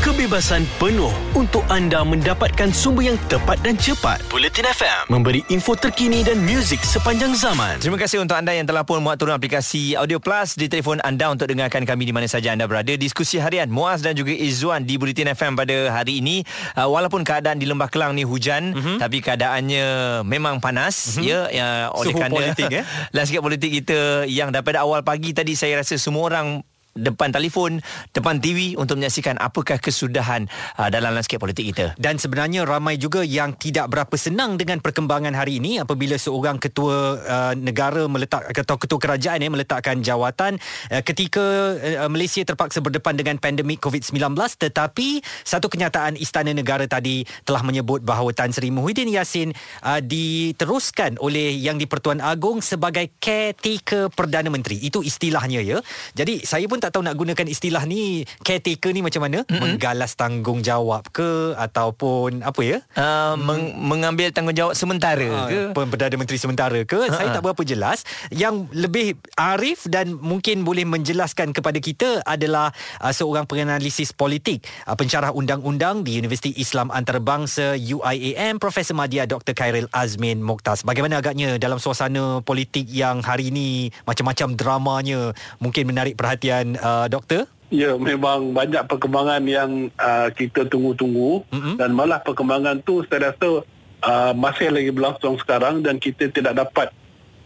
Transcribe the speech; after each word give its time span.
kebebasan 0.00 0.64
penuh 0.80 1.12
untuk 1.36 1.60
anda 1.68 2.00
mendapatkan 2.00 2.72
sumber 2.72 3.12
yang 3.12 3.20
tepat 3.28 3.60
dan 3.60 3.76
cepat. 3.76 4.24
Bulletin 4.32 4.64
FM 4.64 5.12
memberi 5.12 5.44
info 5.52 5.76
terkini 5.76 6.24
dan 6.24 6.40
muzik 6.40 6.80
sepanjang 6.80 7.36
zaman. 7.36 7.76
Terima 7.84 8.00
kasih 8.00 8.24
untuk 8.24 8.32
anda 8.32 8.56
yang 8.56 8.64
telah 8.64 8.80
pun 8.80 9.04
muat 9.04 9.20
turun 9.20 9.36
aplikasi 9.36 10.00
Audio 10.00 10.16
Plus 10.16 10.56
di 10.56 10.72
telefon 10.72 11.04
anda 11.04 11.28
untuk 11.28 11.52
dengarkan 11.52 11.84
kami 11.84 12.08
di 12.08 12.16
mana 12.16 12.24
saja 12.24 12.56
anda 12.56 12.64
berada. 12.64 12.96
Diskusi 12.96 13.36
harian 13.36 13.68
Muaz 13.68 14.00
dan 14.00 14.16
juga 14.16 14.32
Izzuan 14.32 14.88
di 14.88 14.96
Bulletin 14.96 15.36
FM 15.36 15.52
pada 15.52 15.92
hari 15.92 16.24
ini. 16.24 16.48
Uh, 16.72 16.88
walaupun 16.88 17.20
keadaan 17.20 17.60
di 17.60 17.68
Lembah 17.68 17.92
Kelang 17.92 18.16
ni 18.16 18.24
hujan, 18.24 18.72
mm-hmm. 18.72 18.96
tapi 19.04 19.20
keadaannya 19.20 19.84
memang 20.24 20.64
panas 20.64 21.20
mm-hmm. 21.20 21.28
ya, 21.28 21.40
ya 21.52 21.68
oleh 21.92 22.08
Suhu 22.08 22.18
kerana 22.24 22.32
politik, 22.32 22.72
eh? 22.72 22.84
landscape 23.16 23.44
politik 23.44 23.70
kita 23.84 24.24
yang 24.24 24.48
daripada 24.48 24.80
awal 24.80 25.04
pagi 25.04 25.36
tadi 25.36 25.52
saya 25.52 25.84
rasa 25.84 26.00
semua 26.00 26.24
orang 26.24 26.64
depan 26.94 27.30
telefon, 27.30 27.78
depan 28.10 28.42
TV 28.42 28.74
untuk 28.74 28.98
menyaksikan 28.98 29.38
apakah 29.38 29.78
kesudahan 29.78 30.50
uh, 30.76 30.90
dalam 30.90 31.14
landscape 31.14 31.38
politik 31.38 31.70
kita. 31.70 31.94
Dan 31.94 32.18
sebenarnya 32.18 32.66
ramai 32.66 32.98
juga 32.98 33.22
yang 33.22 33.54
tidak 33.54 33.90
berapa 33.90 34.14
senang 34.18 34.58
dengan 34.58 34.82
perkembangan 34.82 35.32
hari 35.32 35.62
ini 35.62 35.78
apabila 35.78 36.18
seorang 36.18 36.58
ketua 36.58 37.18
uh, 37.22 37.54
negara 37.54 38.04
meletak 38.10 38.50
atau 38.50 38.76
ketua 38.76 38.98
kerajaan 38.98 39.40
ya 39.40 39.50
meletakkan 39.50 40.02
jawatan 40.02 40.58
uh, 40.90 41.02
ketika 41.06 41.78
uh, 41.78 42.10
Malaysia 42.10 42.42
terpaksa 42.42 42.82
berdepan 42.82 43.14
dengan 43.14 43.38
pandemik 43.38 43.78
COVID-19 43.78 44.34
tetapi 44.58 45.22
satu 45.46 45.70
kenyataan 45.70 46.18
Istana 46.18 46.50
Negara 46.52 46.84
tadi 46.90 47.22
telah 47.46 47.62
menyebut 47.62 48.02
bahawa 48.02 48.34
Tan 48.34 48.50
Sri 48.50 48.74
Muhyiddin 48.74 49.08
Yassin 49.10 49.54
uh, 49.86 50.02
diteruskan 50.02 51.16
oleh 51.22 51.54
Yang 51.54 51.86
di-Pertuan 51.86 52.18
Agong 52.18 52.60
sebagai 52.60 53.14
caretaker 53.22 54.10
Perdana 54.10 54.50
Menteri. 54.50 54.82
Itu 54.82 55.00
istilahnya 55.00 55.62
ya. 55.62 55.78
Jadi 56.16 56.42
saya 56.42 56.66
pun 56.66 56.82
tak 56.82 56.89
tahu 56.90 57.02
nak 57.06 57.16
gunakan 57.16 57.46
istilah 57.46 57.86
ni 57.86 58.26
caretaker 58.42 58.90
ni 58.92 59.00
macam 59.00 59.22
mana? 59.24 59.42
Mm-hmm. 59.46 59.60
Menggalas 59.62 60.12
tanggungjawab 60.18 61.10
ke 61.14 61.54
ataupun 61.56 62.42
apa 62.42 62.60
ya? 62.62 62.78
Uh, 62.98 63.34
meng- 63.38 63.74
mengambil 63.78 64.30
tanggungjawab 64.30 64.74
sementara 64.74 65.28
Ah, 65.30 65.48
ke? 65.48 65.60
Perdana 65.74 66.16
Menteri 66.18 66.36
sementara 66.36 66.80
ke 66.84 66.98
uh-huh. 66.98 67.14
saya 67.14 67.32
tak 67.32 67.42
berapa 67.46 67.62
jelas 67.64 68.02
yang 68.34 68.66
lebih 68.74 69.16
arif 69.38 69.86
dan 69.86 70.14
mungkin 70.18 70.62
boleh 70.66 70.84
menjelaskan 70.84 71.54
kepada 71.54 71.78
kita 71.80 72.20
adalah 72.26 72.74
uh, 73.00 73.12
seorang 73.14 73.46
penganalisis 73.46 74.12
politik 74.12 74.66
uh, 74.86 74.94
pencarah 74.98 75.32
undang-undang 75.32 76.02
di 76.02 76.18
Universiti 76.18 76.52
Islam 76.58 76.90
Antarabangsa 76.90 77.78
UIAM 77.78 78.58
Profesor 78.58 78.94
Madya 78.96 79.24
Dr 79.24 79.54
Khairil 79.56 79.88
Azmin 79.94 80.42
Moktas 80.42 80.82
bagaimana 80.82 81.22
agaknya 81.22 81.56
dalam 81.56 81.78
suasana 81.78 82.42
politik 82.42 82.86
yang 82.90 83.22
hari 83.22 83.48
ini 83.54 83.88
macam-macam 84.04 84.54
dramanya 84.54 85.20
mungkin 85.58 85.88
menarik 85.88 86.14
perhatian 86.18 86.69
uh, 86.78 87.10
doktor 87.10 87.50
Ya, 87.70 87.94
memang 87.94 88.50
banyak 88.50 88.82
perkembangan 88.90 89.46
yang 89.46 89.94
uh, 89.94 90.26
kita 90.34 90.66
tunggu-tunggu 90.66 91.46
mm-hmm. 91.54 91.74
dan 91.78 91.94
malah 91.94 92.18
perkembangan 92.18 92.82
tu 92.82 93.06
saya 93.06 93.30
rasa 93.30 93.62
uh, 94.02 94.34
masih 94.34 94.74
lagi 94.74 94.90
berlangsung 94.90 95.38
sekarang 95.38 95.86
dan 95.86 96.02
kita 96.02 96.34
tidak 96.34 96.58
dapat 96.58 96.90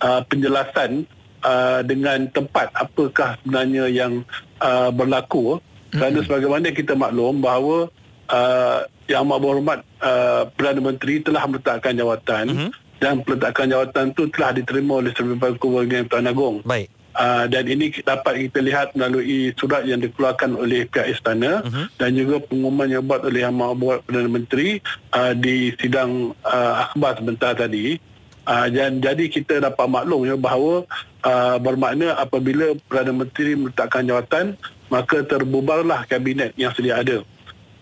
uh, 0.01 0.25
penjelasan 0.25 1.05
uh, 1.45 1.85
dengan 1.85 2.25
tepat 2.33 2.73
apakah 2.73 3.37
sebenarnya 3.45 3.85
yang 3.93 4.25
uh, 4.65 4.89
berlaku 4.89 5.61
mm-hmm. 5.61 6.01
kerana 6.01 6.19
sebagaimana 6.25 6.67
kita 6.73 6.97
maklum 6.97 7.45
bahawa 7.45 7.93
uh, 8.33 8.81
yang 9.05 9.29
amat 9.29 9.39
berhormat 9.45 9.79
uh, 10.01 10.49
Perdana 10.57 10.81
Menteri 10.81 11.21
telah 11.21 11.45
meletakkan 11.45 11.93
jawatan 11.93 12.45
mm-hmm. 12.49 12.71
dan 12.97 13.21
peletakan 13.21 13.67
jawatan 13.77 14.07
tu 14.17 14.25
telah 14.33 14.57
diterima 14.57 15.05
oleh 15.05 15.13
Sebab 15.13 15.61
Kewarganegaraan 15.61 16.09
Tuan 16.09 16.33
Agong. 16.33 16.57
baik 16.65 17.04
Uh, 17.15 17.47
dan 17.47 17.71
ini 17.71 17.95
dapat 18.03 18.51
kita 18.51 18.59
lihat 18.59 18.91
melalui 18.99 19.55
surat 19.55 19.87
yang 19.87 20.03
dikeluarkan 20.03 20.59
oleh 20.59 20.83
pihak 20.91 21.15
istana 21.15 21.63
uh-huh. 21.63 21.87
dan 21.95 22.11
juga 22.19 22.43
pengumuman 22.43 22.91
yang 22.91 23.07
buat 23.07 23.23
oleh 23.23 23.47
Yang 23.47 23.55
Maha 23.55 24.03
Perdana 24.03 24.31
Menteri 24.35 24.83
uh, 25.15 25.31
di 25.31 25.71
sidang 25.79 26.35
uh, 26.43 26.75
akhbar 26.91 27.23
sebentar 27.23 27.55
tadi. 27.55 28.03
Uh, 28.45 28.67
dan 28.69 28.99
jadi 28.99 29.31
kita 29.31 29.63
dapat 29.63 29.87
maklum 29.89 30.27
ya 30.27 30.35
bahawa 30.35 30.85
uh, 31.23 31.57
bermakna 31.63 32.19
apabila 32.19 32.75
Perdana 32.91 33.15
Menteri 33.15 33.57
meletakkan 33.57 34.05
jawatan 34.05 34.59
maka 34.91 35.23
terbubarlah 35.23 36.05
kabinet 36.11 36.51
yang 36.59 36.75
sedia 36.75 36.99
ada. 36.99 37.23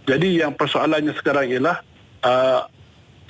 Jadi 0.04 0.44
yang 0.44 0.52
persoalannya 0.52 1.16
sekarang 1.16 1.50
ialah 1.50 1.80
uh, 2.20 2.68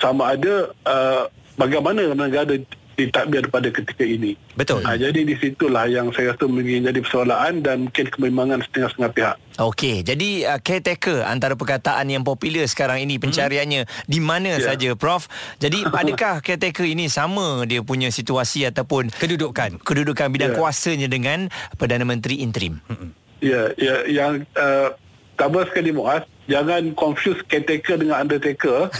sama 0.03 0.35
ada 0.35 0.73
uh, 0.83 1.31
bagaimana 1.55 2.11
negara 2.11 2.59
ditadbir 2.93 3.49
pada 3.49 3.69
ketika 3.73 4.05
ini. 4.05 4.37
betul 4.53 4.85
Ha, 4.85 4.99
jadi 4.99 5.25
di 5.25 5.33
situlah 5.39 5.89
yang 5.89 6.13
saya 6.13 6.35
rasa 6.35 6.45
menjadi 6.45 6.99
persoalan 7.01 7.63
dan 7.65 7.87
mungkin 7.89 8.05
kebimbangan 8.09 8.59
setengah-setengah 8.69 9.11
pihak. 9.15 9.35
Okey, 9.61 10.01
jadi 10.01 10.29
uh, 10.49 10.59
caretaker 10.61 11.25
antara 11.25 11.53
perkataan 11.53 12.09
yang 12.09 12.25
popular 12.25 12.65
sekarang 12.65 13.05
ini 13.05 13.21
pencariannya 13.21 13.85
hmm. 13.85 14.09
di 14.09 14.19
mana 14.19 14.49
Ya. 14.53 14.73
saja 14.73 14.93
Prof. 14.93 15.25
Jadi 15.57 15.85
adakah 16.01 16.41
caretaker 16.43 16.85
ini 16.85 17.09
sama 17.09 17.65
dia 17.65 17.81
punya 17.81 18.13
situasi 18.13 18.65
ataupun 18.69 19.09
kedudukan 19.13 19.81
kedudukan 19.81 20.27
bidang 20.29 20.51
Ya. 20.53 20.57
kuasanya 20.57 21.07
dengan 21.09 21.49
Perdana 21.77 22.05
Menteri 22.05 22.41
interim? 22.41 22.77
Ya, 23.41 23.73
ya 23.77 24.05
yang 24.05 24.45
uh, 24.57 24.93
Pertama 25.33 25.65
sekali 25.65 25.89
Muaz 25.89 26.23
Jangan 26.43 26.91
confuse 26.91 27.39
caretaker 27.47 27.95
dengan 28.03 28.27
undertaker 28.27 28.91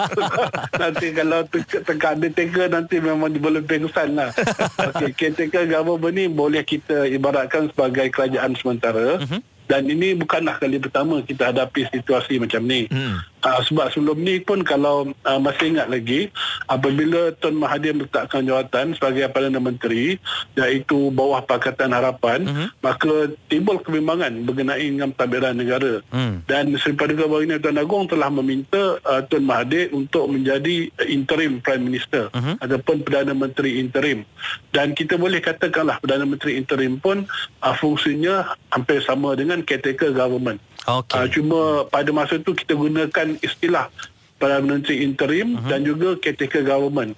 Nanti 0.82 1.06
kalau 1.14 1.46
te- 1.46 1.82
tekan 1.86 2.18
undertaker 2.18 2.66
Nanti 2.66 2.98
memang 2.98 3.30
boleh 3.38 3.62
pengsan 3.62 4.18
lah 4.18 4.34
okay, 4.90 5.14
Caretaker 5.14 5.70
government 5.70 6.14
ni 6.18 6.26
Boleh 6.26 6.66
kita 6.66 7.06
ibaratkan 7.06 7.70
sebagai 7.70 8.10
kerajaan 8.10 8.58
sementara 8.58 9.22
uh-huh. 9.22 9.40
Dan 9.64 9.86
ini 9.86 10.18
bukanlah 10.18 10.58
kali 10.58 10.82
pertama 10.82 11.22
Kita 11.22 11.54
hadapi 11.54 11.86
situasi 11.94 12.42
macam 12.42 12.66
ni 12.66 12.90
Hmm. 12.90 13.22
Uh, 13.44 13.60
sebab 13.60 13.92
sebelum 13.92 14.24
ni 14.24 14.40
pun 14.40 14.64
kalau 14.64 15.12
uh, 15.28 15.36
masih 15.36 15.76
ingat 15.76 15.92
lagi 15.92 16.32
apabila 16.64 17.28
Tun 17.36 17.60
Mahathir 17.60 17.92
meletakkan 17.92 18.40
jawatan 18.40 18.96
sebagai 18.96 19.28
Perdana 19.28 19.60
Menteri 19.60 20.16
iaitu 20.56 21.12
bawah 21.12 21.44
Pakatan 21.44 21.92
Harapan 21.92 22.48
uh-huh. 22.48 22.68
maka 22.80 23.36
timbul 23.52 23.84
kebimbangan 23.84 24.32
berkenai 24.48 24.88
dengan 24.88 25.12
pentadbiran 25.12 25.60
negara 25.60 26.00
Hmm. 26.08 26.40
dan 26.48 26.72
Seri 26.80 26.96
Paduka 26.96 27.28
Baginda 27.28 27.60
Tuan 27.60 27.76
Agong 27.76 28.08
telah 28.08 28.32
meminta 28.32 28.96
uh, 29.04 29.20
Tun 29.28 29.44
Mahathir 29.44 29.92
untuk 29.92 30.32
menjadi 30.32 30.88
interim 31.04 31.60
Prime 31.60 31.84
Minister 31.84 32.32
uh-huh. 32.32 32.56
ataupun 32.64 33.04
Perdana 33.04 33.36
Menteri 33.36 33.76
interim 33.76 34.24
dan 34.72 34.96
kita 34.96 35.20
boleh 35.20 35.44
katakanlah 35.44 36.00
Perdana 36.00 36.24
Menteri 36.24 36.56
interim 36.56 36.96
pun 36.96 37.28
uh, 37.60 37.74
fungsinya 37.76 38.56
hampir 38.72 39.04
sama 39.04 39.36
dengan 39.36 39.60
caretaker 39.60 40.16
government 40.16 40.64
okey 40.86 41.16
Uh, 41.16 41.28
cuma 41.32 41.60
pada 41.88 42.10
masa 42.12 42.36
tu 42.40 42.52
kita 42.52 42.76
gunakan 42.76 43.38
istilah 43.40 43.88
Perdana 44.36 44.66
Menteri 44.66 45.06
interim 45.06 45.56
uh-huh. 45.56 45.70
dan 45.70 45.86
juga 45.86 46.18
caretaker 46.18 46.66
government. 46.66 47.14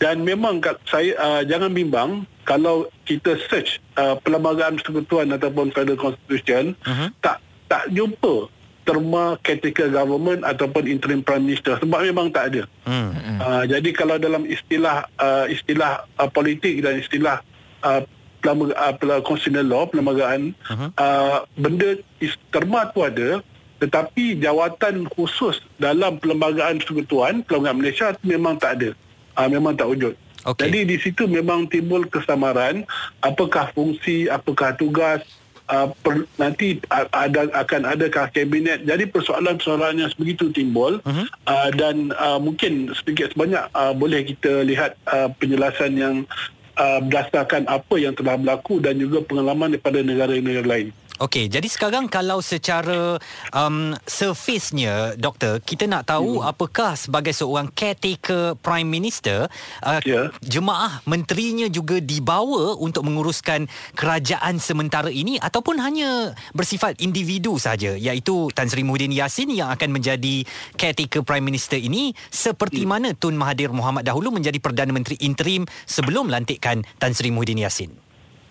Dan 0.00 0.24
memang 0.24 0.64
kat- 0.64 0.80
saya 0.88 1.12
uh, 1.20 1.42
jangan 1.44 1.74
bimbang 1.74 2.24
kalau 2.48 2.88
kita 3.04 3.36
search 3.50 3.82
uh, 4.00 4.16
perlembagaan 4.22 4.80
persekutuan 4.80 5.28
ataupun 5.34 5.74
Federal 5.76 6.00
Constitution 6.00 6.72
uh-huh. 6.86 7.10
tak 7.20 7.42
tak 7.68 7.90
jumpa 7.92 8.48
terma 8.88 9.36
caretaker 9.44 9.92
government 9.92 10.42
ataupun 10.42 10.88
interim 10.88 11.20
prime 11.20 11.46
minister 11.46 11.78
sebab 11.78 12.00
memang 12.00 12.32
tak 12.32 12.50
ada. 12.50 12.62
hmm. 12.88 13.38
Uh, 13.40 13.64
jadi 13.68 13.90
kalau 13.94 14.16
dalam 14.18 14.42
istilah 14.48 15.06
uh, 15.20 15.46
istilah 15.46 16.08
uh, 16.18 16.26
politik 16.26 16.80
dan 16.82 16.98
istilah 16.98 17.44
uh, 17.84 18.02
pelama- 18.40 18.74
uh, 18.74 19.22
constitutional 19.22 19.68
law 19.68 19.84
perlembagaan 19.86 20.56
uh-huh. 20.66 20.90
uh, 20.96 21.44
benda 21.54 22.00
terma 22.50 22.88
tu 22.90 23.04
ada 23.04 23.44
tetapi 23.80 24.36
jawatan 24.36 25.08
khusus 25.16 25.56
dalam 25.80 26.20
perlembagaan 26.20 26.84
persekutuan 26.84 27.40
perlembagaan 27.40 27.80
Malaysia 27.80 28.12
tu 28.12 28.28
memang 28.28 28.60
tak 28.60 28.76
ada. 28.76 28.90
Uh, 29.40 29.48
memang 29.48 29.72
tak 29.72 29.88
wujud. 29.88 30.12
Okey. 30.44 30.68
Jadi 30.68 30.78
di 30.84 30.96
situ 31.00 31.24
memang 31.24 31.64
timbul 31.68 32.04
kesamaran 32.04 32.84
apakah 33.24 33.72
fungsi, 33.72 34.28
apakah 34.28 34.76
tugas 34.76 35.24
uh, 35.72 35.88
per, 36.04 36.28
nanti 36.36 36.80
ada 36.92 37.48
akan 37.56 37.88
adakah 37.88 38.28
kabinet. 38.28 38.84
Jadi 38.84 39.08
persoalan-persoalan 39.08 40.04
yang 40.04 40.10
sebegitu 40.12 40.52
timbul 40.52 41.00
uh-huh. 41.00 41.26
uh, 41.48 41.68
dan 41.72 42.12
uh, 42.20 42.36
mungkin 42.36 42.92
sedikit 42.92 43.32
sebanyak 43.32 43.64
uh, 43.72 43.96
boleh 43.96 44.28
kita 44.28 44.60
lihat 44.64 44.96
uh, 45.08 45.32
penjelasan 45.40 45.96
yang 45.96 46.16
uh, 46.80 46.98
berdasarkan 47.04 47.68
apa 47.68 47.94
yang 48.00 48.16
telah 48.16 48.40
berlaku 48.40 48.80
dan 48.80 48.96
juga 48.96 49.20
pengalaman 49.20 49.76
daripada 49.76 50.00
negara-negara 50.00 50.64
lain. 50.64 50.88
Okey, 51.20 51.52
jadi 51.52 51.68
sekarang 51.68 52.08
kalau 52.08 52.40
secara 52.40 53.20
um, 53.52 53.92
surface-nya, 54.08 55.20
doktor, 55.20 55.60
kita 55.60 55.84
nak 55.84 56.08
tahu 56.08 56.40
hmm. 56.40 56.48
apakah 56.48 56.96
sebagai 56.96 57.36
seorang 57.36 57.68
caretaker 57.76 58.56
prime 58.56 58.88
minister, 58.88 59.44
uh, 59.84 60.00
Ya. 60.00 60.32
jemaah 60.40 61.04
menterinya 61.04 61.68
juga 61.68 62.00
dibawa 62.00 62.72
untuk 62.80 63.04
menguruskan 63.04 63.68
kerajaan 63.92 64.56
sementara 64.56 65.12
ini 65.12 65.36
ataupun 65.36 65.76
hanya 65.84 66.32
bersifat 66.56 66.96
individu 67.04 67.60
saja, 67.60 68.00
iaitu 68.00 68.48
Tan 68.56 68.72
Sri 68.72 68.80
Muhyiddin 68.80 69.12
Yassin 69.12 69.52
yang 69.52 69.68
akan 69.68 69.92
menjadi 69.92 70.48
caretaker 70.80 71.20
prime 71.20 71.44
minister 71.44 71.76
ini 71.76 72.16
seperti 72.32 72.88
hmm. 72.88 72.88
mana 72.88 73.08
Tun 73.12 73.36
Mahathir 73.36 73.68
Mohamad 73.76 74.08
dahulu 74.08 74.32
menjadi 74.32 74.56
Perdana 74.56 74.96
Menteri 74.96 75.20
interim 75.20 75.68
sebelum 75.84 76.32
lantikan 76.32 76.80
Tan 76.96 77.12
Sri 77.12 77.28
Muhyiddin 77.28 77.60
Yassin. 77.60 77.92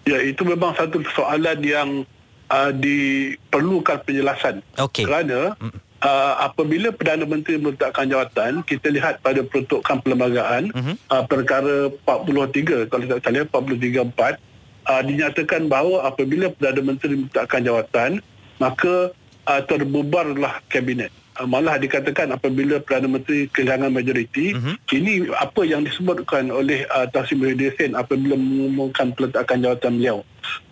Ya, 0.06 0.22
itu 0.22 0.46
memang 0.46 0.78
satu 0.78 1.02
soalan 1.18 1.66
yang 1.66 2.06
uh, 2.50 2.72
diperlukan 2.74 4.04
penjelasan. 4.04 4.62
Okey. 4.76 5.06
Kerana 5.06 5.54
uh, 6.02 6.34
apabila 6.42 6.92
Perdana 6.92 7.24
Menteri 7.24 7.58
meletakkan 7.58 8.06
jawatan, 8.06 8.62
kita 8.64 8.90
lihat 8.90 9.22
pada 9.22 9.42
peruntukan 9.42 10.02
perlembagaan 10.02 10.74
Mhm. 10.74 10.94
uh, 11.08 11.24
perkara 11.26 11.90
43 12.06 12.90
kalau 12.90 13.06
tak 13.08 13.20
salah 13.24 13.46
434 13.46 14.38
uh, 14.86 15.02
dinyatakan 15.06 15.70
bahawa 15.70 16.06
apabila 16.06 16.50
Perdana 16.50 16.82
Menteri 16.84 17.14
meletakkan 17.18 17.62
jawatan, 17.62 18.10
maka 18.58 19.14
uh, 19.46 19.62
terbubarlah 19.64 20.60
kabinet. 20.68 21.14
Uh, 21.40 21.48
malah 21.48 21.80
dikatakan 21.80 22.36
apabila 22.36 22.84
Perdana 22.84 23.08
Menteri 23.08 23.48
kehilangan 23.48 23.96
majoriti, 23.96 24.52
Mhm. 24.52 24.74
ini 24.92 25.14
apa 25.32 25.64
yang 25.64 25.88
disebutkan 25.88 26.52
oleh 26.52 26.84
uh, 26.92 27.08
Tan 27.08 27.24
Sri 27.24 27.40
Muhyiddin 27.40 27.96
apabila 27.96 28.36
mengumumkan 28.36 29.16
peletakan 29.16 29.64
jawatan 29.64 30.04
beliau. 30.04 30.20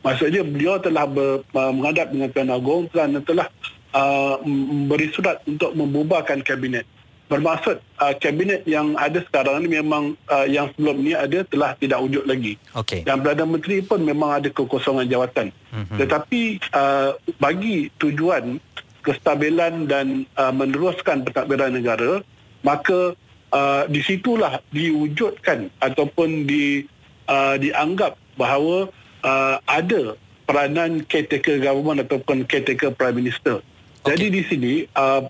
Maksudnya 0.04 0.44
beliau 0.44 0.76
telah 0.76 1.08
ber, 1.08 1.48
uh, 1.56 1.72
menghadap 1.72 2.12
dengan 2.12 2.28
Tuan 2.36 2.52
Agong 2.52 2.84
dan 2.92 3.16
telah 3.24 3.48
uh, 3.96 4.44
memberi 4.44 5.08
surat 5.16 5.40
untuk 5.48 5.72
membubarkan 5.72 6.44
kabinet. 6.44 6.84
Bermaksud 7.28 7.80
uh, 8.00 8.16
kabinet 8.20 8.64
yang 8.64 8.96
ada 8.96 9.20
sekarang 9.24 9.64
ni 9.64 9.72
memang 9.72 10.16
uh, 10.28 10.48
yang 10.48 10.72
sebelum 10.76 11.00
ni 11.00 11.12
ada 11.12 11.44
telah 11.48 11.76
tidak 11.76 12.00
wujud 12.04 12.24
lagi. 12.24 12.60
Okey. 12.76 13.08
Dan 13.08 13.24
Perdana 13.24 13.48
Menteri 13.48 13.84
pun 13.84 14.04
memang 14.04 14.44
ada 14.44 14.52
kekosongan 14.52 15.08
jawatan. 15.08 15.48
Mhm. 15.52 15.76
Mm-hmm. 15.76 15.98
Tetapi 16.04 16.42
uh, 16.76 17.10
bagi 17.40 17.88
tujuan 18.00 18.60
kestabilan 19.08 19.88
dan 19.88 20.28
uh, 20.36 20.52
meneruskan 20.52 21.24
pentadbiran 21.24 21.72
negara, 21.72 22.20
maka 22.68 23.16
uh, 23.56 23.88
di 23.88 24.04
situlah 24.04 24.60
diwujudkan 24.76 25.72
ataupun 25.80 26.44
di 26.44 26.84
uh, 27.32 27.56
dianggap 27.56 28.20
bahawa 28.36 28.92
uh, 29.24 29.56
ada 29.64 30.20
peranan 30.44 31.08
caretaker 31.08 31.64
government 31.64 32.04
ataupun 32.04 32.44
caretaker 32.44 32.92
prime 32.92 33.24
minister. 33.24 33.64
Okay. 34.04 34.16
Jadi 34.16 34.26
di 34.28 34.42
sini 34.48 34.74
uh, 34.96 35.24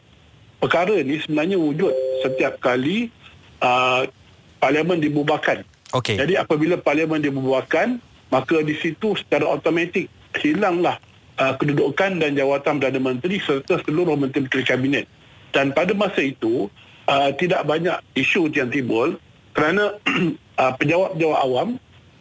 perkara 0.58 0.98
ni 1.06 1.22
sebenarnya 1.22 1.58
wujud 1.62 1.94
setiap 2.26 2.58
kali 2.58 3.14
uh, 3.62 4.10
parlimen 4.58 4.98
dibubarkan. 4.98 5.62
Okey. 5.94 6.18
Jadi 6.18 6.34
apabila 6.38 6.78
parlimen 6.78 7.22
dibubarkan, 7.22 8.02
maka 8.34 8.60
di 8.66 8.74
situ 8.78 9.14
secara 9.18 9.46
automatik 9.48 10.10
hilanglah 10.42 10.98
uh, 11.38 11.54
kedudukan 11.56 12.20
dan 12.20 12.36
jawatan 12.36 12.82
Perdana 12.82 13.00
Menteri 13.02 13.38
serta 13.42 13.80
seluruh 13.86 14.18
menteri-menteri 14.18 14.64
kabinet. 14.66 15.06
Dan 15.54 15.72
pada 15.72 15.96
masa 15.96 16.22
itu, 16.22 16.68
uh, 17.08 17.30
tidak 17.38 17.64
banyak 17.66 17.98
isu 18.14 18.52
yang 18.52 18.70
timbul 18.70 19.16
kerana 19.56 19.98
uh, 20.62 20.74
penjawat-penjawat 20.78 21.40
awam 21.42 21.70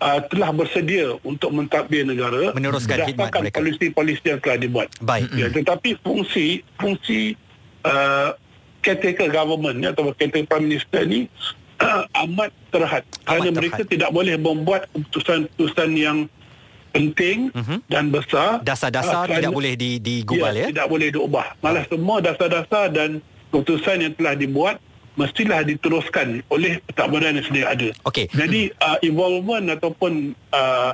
uh, 0.01 0.21
telah 0.33 0.51
bersedia 0.53 1.17
untuk 1.27 1.53
mentadbir 1.53 2.07
negara 2.07 2.53
Meneruskan 2.57 3.05
khidmat 3.05 3.33
berdasarkan 3.33 3.53
polisi-polisi 3.53 4.25
yang 4.25 4.41
telah 4.41 4.59
dibuat. 4.61 4.89
Baik. 5.03 5.29
Ya, 5.37 5.53
tetapi 5.53 6.01
fungsi 6.01 6.65
fungsi 6.81 7.37
uh, 7.85 8.33
caretaker 8.81 9.29
government 9.29 9.83
atau 9.85 10.15
caretaker 10.15 10.47
prime 10.49 10.65
minister 10.71 11.03
ni 11.05 11.29
amat 12.25 12.51
terhad 12.73 13.05
kerana 13.27 13.49
terhad. 13.53 13.57
mereka 13.59 13.83
tidak 13.85 14.11
boleh 14.15 14.39
membuat 14.41 14.89
keputusan-keputusan 14.95 15.91
yang 15.99 16.19
penting 16.97 17.39
Mhm. 17.53 17.77
dan 17.87 18.05
besar 18.09 18.59
Dasar-dasar 18.63 19.29
uh, 19.29 19.37
tidak 19.37 19.53
boleh 19.53 19.77
di 19.77 20.01
digubal 20.01 20.51
ya. 20.51 20.73
tidak 20.73 20.89
boleh 20.89 21.09
diubah 21.11 21.53
malah 21.61 21.85
semua 21.85 22.19
dasar-dasar 22.19 22.89
dan 22.89 23.21
keputusan 23.53 24.01
yang 24.01 24.15
telah 24.15 24.33
dibuat 24.33 24.77
mestilah 25.15 25.61
diteruskan 25.63 26.41
oleh 26.49 26.81
pentadbiran 26.85 27.37
yang 27.37 27.45
sedia 27.45 27.67
ada 27.69 27.89
Okey. 28.05 28.29
jadi 28.33 28.73
uh, 28.81 28.99
involvement 29.01 29.65
ataupun 29.71 30.13
uh, 30.51 30.93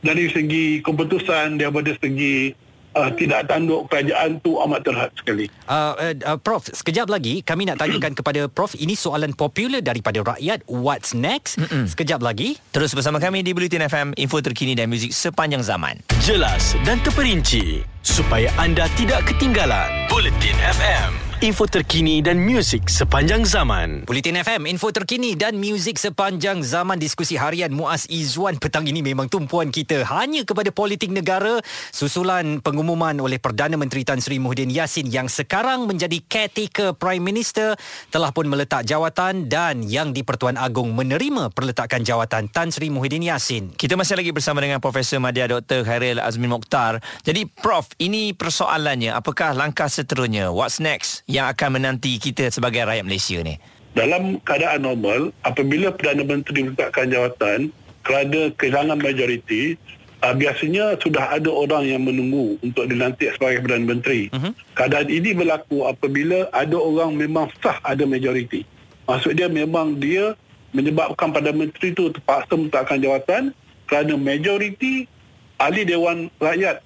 dari 0.00 0.28
segi 0.28 0.80
keputusan 0.80 1.56
daripada 1.56 1.92
segi 1.94 2.56
uh, 2.94 3.10
tidak 3.14 3.46
tanduk 3.46 3.86
kerajaan 3.90 4.38
tu 4.42 4.58
amat 4.62 4.80
terhad 4.82 5.10
sekali. 5.14 5.46
Uh, 5.66 5.94
uh, 5.94 6.14
uh, 6.34 6.38
Prof, 6.40 6.66
sekejap 6.66 7.06
lagi 7.10 7.42
kami 7.42 7.68
nak 7.68 7.78
tanyakan 7.82 8.12
kepada 8.18 8.46
Prof 8.50 8.74
ini 8.78 8.94
soalan 8.98 9.34
popular 9.34 9.82
daripada 9.82 10.22
rakyat. 10.22 10.66
What's 10.66 11.14
next? 11.14 11.60
Mm-mm. 11.60 11.86
Sekejap 11.86 12.22
lagi. 12.22 12.58
Terus 12.74 12.94
bersama 12.94 13.22
kami 13.22 13.42
di 13.46 13.54
Bulletin 13.54 13.86
FM, 13.86 14.16
info 14.18 14.42
terkini 14.42 14.74
dan 14.74 14.90
muzik 14.90 15.14
sepanjang 15.14 15.62
zaman. 15.62 16.00
Jelas 16.22 16.74
dan 16.86 16.98
terperinci 17.02 17.84
supaya 18.02 18.48
anda 18.56 18.88
tidak 18.96 19.28
ketinggalan. 19.28 20.08
Bulletin 20.08 20.56
FM, 20.58 21.10
info 21.40 21.64
terkini 21.64 22.20
dan 22.20 22.36
muzik 22.36 22.88
sepanjang 22.88 23.48
zaman. 23.48 24.04
Bulletin 24.04 24.40
FM, 24.40 24.68
info 24.68 24.92
terkini 24.92 25.32
dan 25.36 25.56
muzik 25.56 25.96
sepanjang 25.96 26.60
zaman 26.60 27.00
diskusi 27.00 27.40
harian 27.40 27.72
Muaz 27.72 28.04
Izzuan 28.10 28.60
petang 28.60 28.84
ini 28.84 29.00
memang 29.00 29.30
tumpuan 29.32 29.72
kita 29.72 30.04
hanya 30.04 30.44
kepada 30.44 30.68
politik 30.68 31.08
negara 31.08 31.60
susulan 31.92 32.60
pengumuman 32.60 33.16
oleh 33.20 33.40
Perdana 33.40 33.80
Menteri 33.80 34.04
Tan 34.04 34.20
Sri 34.20 34.36
Muhyiddin 34.36 34.68
Yassin 34.68 35.08
yang 35.08 35.28
sekarang 35.32 35.88
menjadi 35.88 36.20
caretaker 36.24 36.92
Prime 36.96 37.24
Minister 37.24 37.76
telah 38.12 38.32
pun 38.32 38.44
meletak 38.50 38.84
jawatan 38.84 39.48
dan 39.48 39.80
yang 39.86 40.12
di 40.12 40.20
Pertuan 40.20 40.60
Agong 40.60 40.92
menerima 40.92 41.52
perletakan 41.52 42.04
jawatan 42.04 42.52
Tan 42.52 42.68
Sri 42.68 42.92
Muhyiddin 42.92 43.24
Yassin. 43.24 43.72
Kita 43.76 43.96
masih 43.96 44.20
lagi 44.20 44.32
bersama 44.32 44.60
dengan 44.60 44.82
Profesor 44.82 45.16
Madya 45.22 45.48
Dr. 45.48 45.88
Khairil 45.88 46.20
Azmin 46.20 46.52
Mokhtar. 46.52 47.00
Jadi 47.24 47.48
Prof, 47.48 47.88
ini 47.98 48.36
persoalannya 48.36 49.10
apakah 49.16 49.56
langkah 49.56 49.90
seterusnya? 49.90 50.52
What's 50.54 50.78
next 50.78 51.26
yang 51.26 51.50
akan 51.50 51.80
menanti 51.80 52.20
kita 52.20 52.52
sebagai 52.52 52.84
rakyat 52.86 53.02
Malaysia 53.02 53.40
ni? 53.42 53.56
Dalam 53.96 54.38
keadaan 54.46 54.86
normal, 54.86 55.34
apabila 55.42 55.90
Perdana 55.90 56.22
Menteri 56.22 56.62
meletakkan 56.62 57.10
jawatan 57.10 57.74
kerana 58.06 58.54
kehilangan 58.54 59.02
majoriti, 59.02 59.74
uh, 60.22 60.34
biasanya 60.36 60.94
sudah 61.02 61.34
ada 61.34 61.50
orang 61.50 61.90
yang 61.90 62.06
menunggu 62.06 62.54
untuk 62.62 62.86
dilantik 62.86 63.34
sebagai 63.34 63.66
Perdana 63.66 63.86
Menteri. 63.90 64.30
Uh-huh. 64.30 64.54
Keadaan 64.78 65.10
ini 65.10 65.34
berlaku 65.34 65.88
apabila 65.90 66.46
ada 66.54 66.76
orang 66.78 67.18
memang 67.18 67.50
sah 67.58 67.82
ada 67.82 68.06
majoriti. 68.06 68.62
Maksud 69.10 69.34
dia 69.34 69.50
memang 69.50 69.98
dia 69.98 70.38
menyebabkan 70.70 71.34
Perdana 71.34 71.66
Menteri 71.66 71.90
itu 71.90 72.14
terpaksa 72.14 72.54
meletakkan 72.54 73.02
jawatan 73.02 73.42
kerana 73.90 74.14
majoriti 74.14 75.10
ahli 75.58 75.82
Dewan 75.82 76.30
Rakyat 76.38 76.78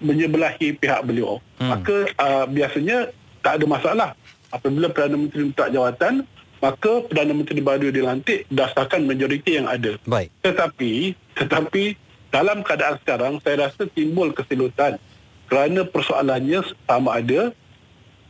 menyebelahi 0.00 0.76
pihak 0.76 1.00
beliau. 1.04 1.40
Hmm. 1.60 1.72
Maka 1.76 1.96
uh, 2.16 2.44
biasanya 2.48 3.10
tak 3.40 3.62
ada 3.62 3.64
masalah. 3.68 4.10
Apabila 4.50 4.88
Perdana 4.88 5.18
Menteri 5.18 5.50
letak 5.50 5.74
jawatan, 5.74 6.24
maka 6.62 6.92
Perdana 7.04 7.32
Menteri 7.36 7.60
baru 7.60 7.92
dilantik 7.92 8.48
berdasarkan 8.48 9.04
majoriti 9.04 9.58
yang 9.60 9.68
ada. 9.68 9.98
Baik. 10.08 10.32
Tetapi, 10.40 10.92
tetapi 11.36 11.84
dalam 12.32 12.64
keadaan 12.64 12.96
sekarang 13.02 13.34
saya 13.40 13.68
rasa 13.68 13.88
timbul 13.90 14.32
kesilutan 14.32 15.00
kerana 15.46 15.86
persoalannya 15.86 16.60
sama 16.84 17.22
ada 17.22 17.54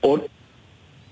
or, 0.04 0.26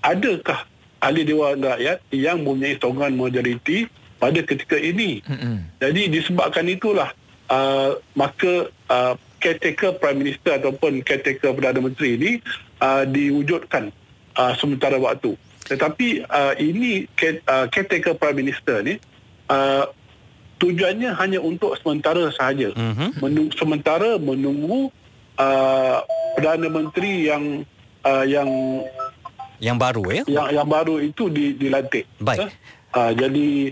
adakah 0.05 0.63
ahli 1.01 1.25
Dewan 1.25 1.61
Rakyat 1.61 1.97
yang 2.13 2.45
mempunyai 2.45 2.77
sokongan 2.77 3.13
majoriti 3.17 3.89
pada 4.21 4.39
ketika 4.41 4.77
ini. 4.77 5.21
Mm-mm. 5.25 5.65
Jadi 5.81 6.01
disebabkan 6.13 6.65
itulah 6.69 7.11
uh, 7.51 7.99
maka 8.15 8.69
uh, 8.89 9.13
caretaker 9.45 10.01
Prime 10.01 10.17
Minister 10.17 10.57
ataupun 10.57 11.05
caretaker 11.05 11.53
Perdana 11.53 11.77
Menteri 11.77 12.17
ini 12.17 12.31
uh, 12.81 13.05
diwujudkan 13.05 13.93
uh, 14.33 14.53
sementara 14.57 14.97
waktu. 14.97 15.37
Tetapi 15.69 16.25
uh, 16.25 16.57
ini 16.57 17.05
uh, 17.45 17.69
caretaker 17.69 18.17
Prime 18.17 18.41
Minister 18.41 18.81
ni 18.81 18.97
uh, 19.53 19.85
tujuannya 20.57 21.13
hanya 21.13 21.37
untuk 21.45 21.77
sementara 21.77 22.33
sahaja. 22.33 22.73
Mhm. 22.73 23.21
Menung- 23.21 23.53
sementara 23.53 24.17
menunggu 24.17 24.89
uh, 25.37 25.97
Perdana 26.33 26.65
Menteri 26.65 27.29
yang 27.29 27.61
uh, 28.01 28.25
yang 28.25 28.49
Yang 29.61 29.77
baru 29.79 30.03
ya. 30.11 30.23
yang 30.27 30.47
yang 30.51 30.67
baru 30.67 30.99
itu 30.99 31.29
di, 31.31 31.55
dilantik. 31.55 32.03
Baik. 32.19 32.49
Uh, 32.91 33.11
jadi 33.15 33.71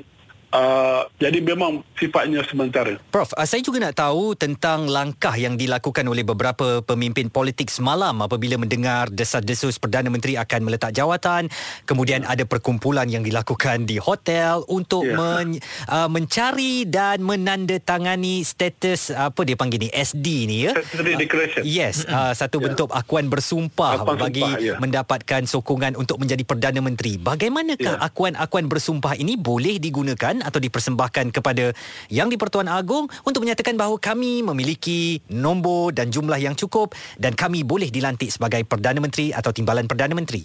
uh, 0.54 1.02
jadi 1.18 1.42
memang 1.42 1.82
sifatnya 1.98 2.46
sementara. 2.46 2.96
Prof, 3.10 3.34
uh, 3.34 3.44
saya 3.44 3.60
juga 3.60 3.82
nak 3.82 3.98
tahu 3.98 4.38
tentang 4.38 4.86
langkah 4.86 5.34
yang 5.34 5.58
dilakukan 5.58 6.06
oleh 6.06 6.22
beberapa 6.22 6.80
pemimpin 6.80 7.28
politik 7.28 7.68
semalam 7.68 8.14
apabila 8.22 8.56
mendengar 8.56 9.10
desas-desus 9.10 9.82
Perdana 9.82 10.14
Menteri 10.14 10.38
akan 10.38 10.62
meletak 10.64 10.94
jawatan. 10.94 11.50
Kemudian 11.84 12.24
ada 12.24 12.46
perkumpulan 12.46 13.10
yang 13.10 13.26
dilakukan 13.26 13.90
di 13.90 13.98
hotel 13.98 14.62
untuk 14.70 15.02
Ya. 15.04 15.18
men, 15.18 15.58
uh, 15.90 16.06
mencari 16.08 16.86
dan 16.86 17.26
menandatangani 17.26 18.46
status 18.46 19.10
apa 19.10 19.42
dia 19.42 19.58
panggil 19.58 19.88
ni 19.88 19.90
SD 19.90 20.28
ni 20.46 20.58
ya. 20.68 20.72
Statutory 20.78 21.18
declaration. 21.18 21.62
Yes, 21.66 22.06
uh, 22.06 22.32
satu 22.32 22.62
Ya. 22.62 22.70
bentuk 22.70 22.90
akuan 22.94 23.28
bersumpah 23.28 24.00
Akuan 24.00 24.20
bagi 24.20 24.44
sumpah, 24.44 24.60
ya. 24.62 24.76
mendapatkan 24.78 25.42
sokongan 25.44 25.98
untuk 25.98 26.22
menjadi 26.22 26.44
Perdana 26.46 26.80
Menteri. 26.80 27.18
Bagaimanakah 27.18 27.98
Ya. 27.98 28.04
akuan-akuan 28.04 28.68
bersumpah 28.68 29.16
ini 29.16 29.34
boleh 29.34 29.80
digunakan 29.80 30.43
atau 30.44 30.60
dipersembahkan 30.60 31.32
kepada 31.32 31.72
Yang 32.12 32.36
di-Pertuan 32.36 32.68
Agong 32.68 33.08
untuk 33.24 33.48
menyatakan 33.48 33.80
bahawa 33.80 33.98
kami 33.98 34.44
memiliki 34.44 35.24
nombor 35.32 35.96
dan 35.96 36.12
jumlah 36.12 36.38
yang 36.38 36.54
cukup 36.54 36.94
dan 37.16 37.34
kami 37.34 37.64
boleh 37.64 37.88
dilantik 37.88 38.30
sebagai 38.30 38.68
Perdana 38.68 39.00
Menteri 39.00 39.32
atau 39.32 39.56
Timbalan 39.56 39.88
Perdana 39.88 40.14
Menteri? 40.14 40.44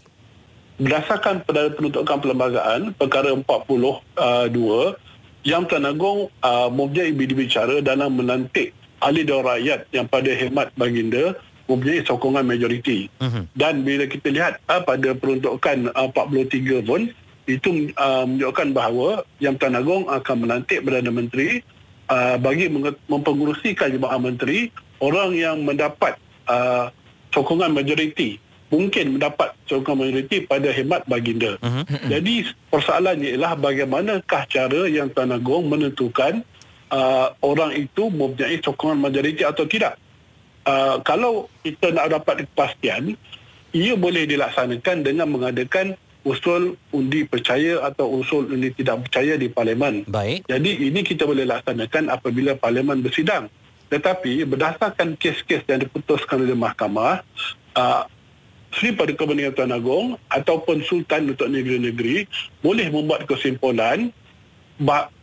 Berdasarkan 0.78 1.42
pada 1.42 1.74
penuntukan 1.74 2.22
perlembagaan 2.22 2.94
perkara 2.94 3.34
42 3.34 3.82
Yang 5.42 5.62
Tuan 5.66 5.84
Agong 5.90 6.30
uh, 6.46 6.70
mempunyai 6.70 7.10
bicara 7.10 7.82
dalam 7.82 8.14
melantik 8.14 8.70
ahli 9.02 9.26
Dewan 9.26 9.46
Rakyat 9.46 9.90
yang 9.90 10.06
pada 10.06 10.30
hemat 10.30 10.70
baginda 10.74 11.34
mempunyai 11.68 12.02
sokongan 12.02 12.48
majoriti. 12.48 13.12
Uh-huh. 13.20 13.44
Dan 13.52 13.84
bila 13.84 14.08
kita 14.08 14.32
lihat 14.32 14.58
uh, 14.66 14.82
pada 14.82 15.12
peruntukan 15.14 15.92
uh, 15.92 16.08
43 16.10 16.82
pun 16.82 17.12
itu 17.48 17.90
uh, 17.96 18.28
menunjukkan 18.28 18.76
bahawa 18.76 19.24
Yang 19.40 19.56
Tan 19.64 19.74
Agong 19.80 20.04
akan 20.06 20.36
melantik 20.44 20.84
Perdana 20.84 21.08
Menteri 21.08 21.64
uh, 22.12 22.36
bagi 22.36 22.68
mempengurusikan 23.08 23.88
Jemaah 23.88 24.20
Menteri 24.20 24.68
orang 25.00 25.32
yang 25.32 25.64
mendapat 25.64 26.20
uh, 26.44 26.92
sokongan 27.32 27.72
majoriti 27.72 28.36
mungkin 28.68 29.16
mendapat 29.16 29.56
sokongan 29.64 30.04
majoriti 30.04 30.44
pada 30.44 30.68
hemat 30.68 31.08
baginda. 31.08 31.56
Uh-huh. 31.64 31.84
Jadi 32.12 32.44
persoalannya 32.68 33.32
ialah 33.32 33.56
bagaimanakah 33.56 34.42
cara 34.44 34.84
yang 34.84 35.08
Tan 35.08 35.32
Agong 35.32 35.72
menentukan 35.72 36.44
uh, 36.92 37.32
orang 37.40 37.72
itu 37.80 38.12
mempunyai 38.12 38.60
sokongan 38.60 39.00
majoriti 39.00 39.40
atau 39.40 39.64
tidak. 39.64 39.96
Uh, 40.68 41.00
kalau 41.00 41.48
kita 41.64 41.96
nak 41.96 42.12
dapat 42.12 42.44
kepastian, 42.44 43.16
ia 43.72 43.96
boleh 43.96 44.28
dilaksanakan 44.28 45.00
dengan 45.00 45.32
mengadakan 45.32 45.96
usul 46.26 46.74
undi 46.90 47.24
percaya 47.24 47.84
atau 47.86 48.10
usul 48.18 48.50
undi 48.50 48.74
tidak 48.74 49.06
percaya 49.06 49.38
di 49.38 49.48
parlimen. 49.48 50.06
Baik. 50.08 50.44
Jadi 50.50 50.90
ini 50.90 51.00
kita 51.06 51.24
boleh 51.24 51.46
laksanakan 51.46 52.10
apabila 52.10 52.58
parlimen 52.58 53.00
bersidang. 53.00 53.46
Tetapi 53.88 54.44
berdasarkan 54.44 55.16
kes-kes 55.16 55.64
yang 55.64 55.80
diputuskan 55.80 56.44
oleh 56.44 56.52
mahkamah, 56.52 57.24
uh, 57.72 58.04
Sri 58.68 58.92
pada 58.92 59.08
Kebenaran 59.16 59.56
Tuan 59.56 59.72
Agong 59.72 60.06
ataupun 60.28 60.84
Sultan 60.84 61.32
untuk 61.32 61.48
negeri-negeri 61.48 62.28
boleh 62.60 62.92
membuat 62.92 63.24
kesimpulan 63.24 64.12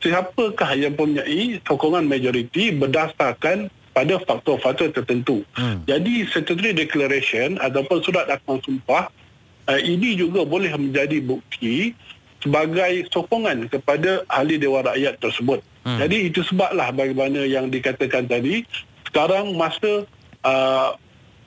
siapakah 0.01 0.75
yang 0.75 0.97
mempunyai 0.97 1.61
sokongan 1.63 2.09
majoriti 2.09 2.73
berdasarkan 2.75 3.69
pada 3.95 4.19
faktor-faktor 4.27 4.91
tertentu. 4.91 5.47
Hmm. 5.55 5.79
Jadi 5.87 6.27
statutory 6.27 6.75
declaration 6.75 7.55
ataupun 7.61 8.03
surat 8.03 8.27
dakwaan 8.27 8.59
sumpah 8.59 9.07
uh, 9.69 9.81
ini 9.81 10.17
juga 10.17 10.45
boleh 10.45 10.71
menjadi 10.75 11.21
bukti 11.21 11.93
sebagai 12.41 13.09
sokongan 13.09 13.65
kepada 13.69 14.21
ahli 14.29 14.61
Dewan 14.61 14.85
Rakyat 14.85 15.17
tersebut. 15.17 15.65
Hmm. 15.81 15.97
Jadi 15.97 16.29
itu 16.29 16.45
sebablah 16.45 16.93
bagaimana 16.93 17.45
yang 17.45 17.73
dikatakan 17.73 18.29
tadi 18.29 18.65
sekarang 19.09 19.57
masa 19.57 20.05
uh, 20.45 20.93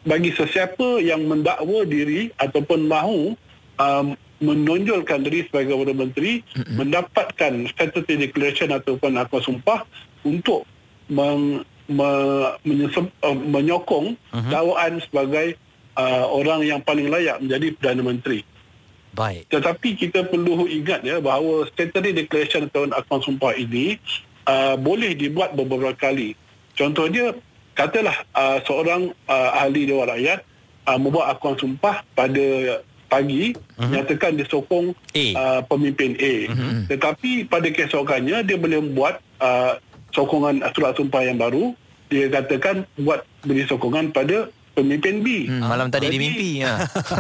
bagi 0.07 0.33
sesiapa 0.33 1.03
yang 1.03 1.27
mendakwa 1.27 1.85
diri 1.85 2.31
ataupun 2.39 2.87
mahu 2.87 3.37
um, 3.77 4.17
menonjolkan 4.39 5.27
diri 5.27 5.47
sebagai 5.51 5.75
Perdana 5.75 5.99
Menteri 6.07 6.33
mm-hmm. 6.43 6.75
mendapatkan 6.79 7.53
statutory 7.75 8.31
declaration 8.31 8.71
ataupun 8.71 9.19
akta 9.19 9.43
sumpah 9.43 9.83
untuk 10.23 10.63
meng, 11.11 11.67
me, 11.91 12.11
menyesem, 12.63 13.11
uh, 13.27 13.35
menyokong 13.35 14.15
mm-hmm. 14.15 14.51
dakwaan 14.55 15.03
sebagai 15.03 15.59
uh, 15.99 16.25
orang 16.31 16.63
yang 16.63 16.81
paling 16.81 17.11
layak 17.11 17.43
menjadi 17.43 17.75
Perdana 17.75 18.03
Menteri. 18.07 18.41
Baik. 19.19 19.51
Tetapi 19.51 19.89
kita 19.99 20.31
perlu 20.31 20.71
ingat 20.71 21.03
ya 21.03 21.19
bahawa 21.19 21.67
statutory 21.75 22.15
declaration 22.15 22.71
ataupun 22.71 22.95
akta 22.95 23.17
sumpah 23.27 23.53
ini 23.59 23.99
uh, 24.47 24.79
boleh 24.79 25.19
dibuat 25.19 25.59
beberapa 25.59 25.91
kali. 25.99 26.39
Contohnya 26.79 27.35
katalah 27.75 28.15
uh, 28.31 28.63
seorang 28.63 29.11
uh, 29.27 29.51
ahli 29.59 29.91
Dewan 29.91 30.07
Rakyat 30.07 30.47
uh, 30.87 30.99
membuat 31.03 31.35
akuan 31.35 31.59
sumpah 31.59 32.07
pada 32.15 32.79
pagi 33.09 33.57
uh-huh. 33.57 33.89
nyatakan 33.89 34.37
dia 34.37 34.47
sokong 34.47 34.95
uh, 34.95 35.61
pemimpin 35.67 36.15
A. 36.21 36.35
Uh-huh. 36.47 36.73
Tetapi 36.87 37.51
pada 37.51 37.69
keesokannya 37.75 38.47
dia 38.47 38.57
boleh 38.61 38.79
membuat 38.79 39.19
uh, 39.43 39.81
sokongan 40.15 40.63
surat 40.77 40.95
sumpah 40.95 41.27
yang 41.27 41.41
baru 41.41 41.75
dia 42.09 42.33
katakan 42.33 42.89
buat 42.97 43.25
beri 43.45 43.69
sokongan 43.69 44.17
pada 44.17 44.49
pemimpin 44.79 45.27
B. 45.27 45.51
Hmm, 45.51 45.67
malam 45.67 45.91
tadi 45.91 46.07
jadi, 46.07 46.15
dia 46.15 46.23
mimpi 46.23 46.51
ya. 46.63 46.75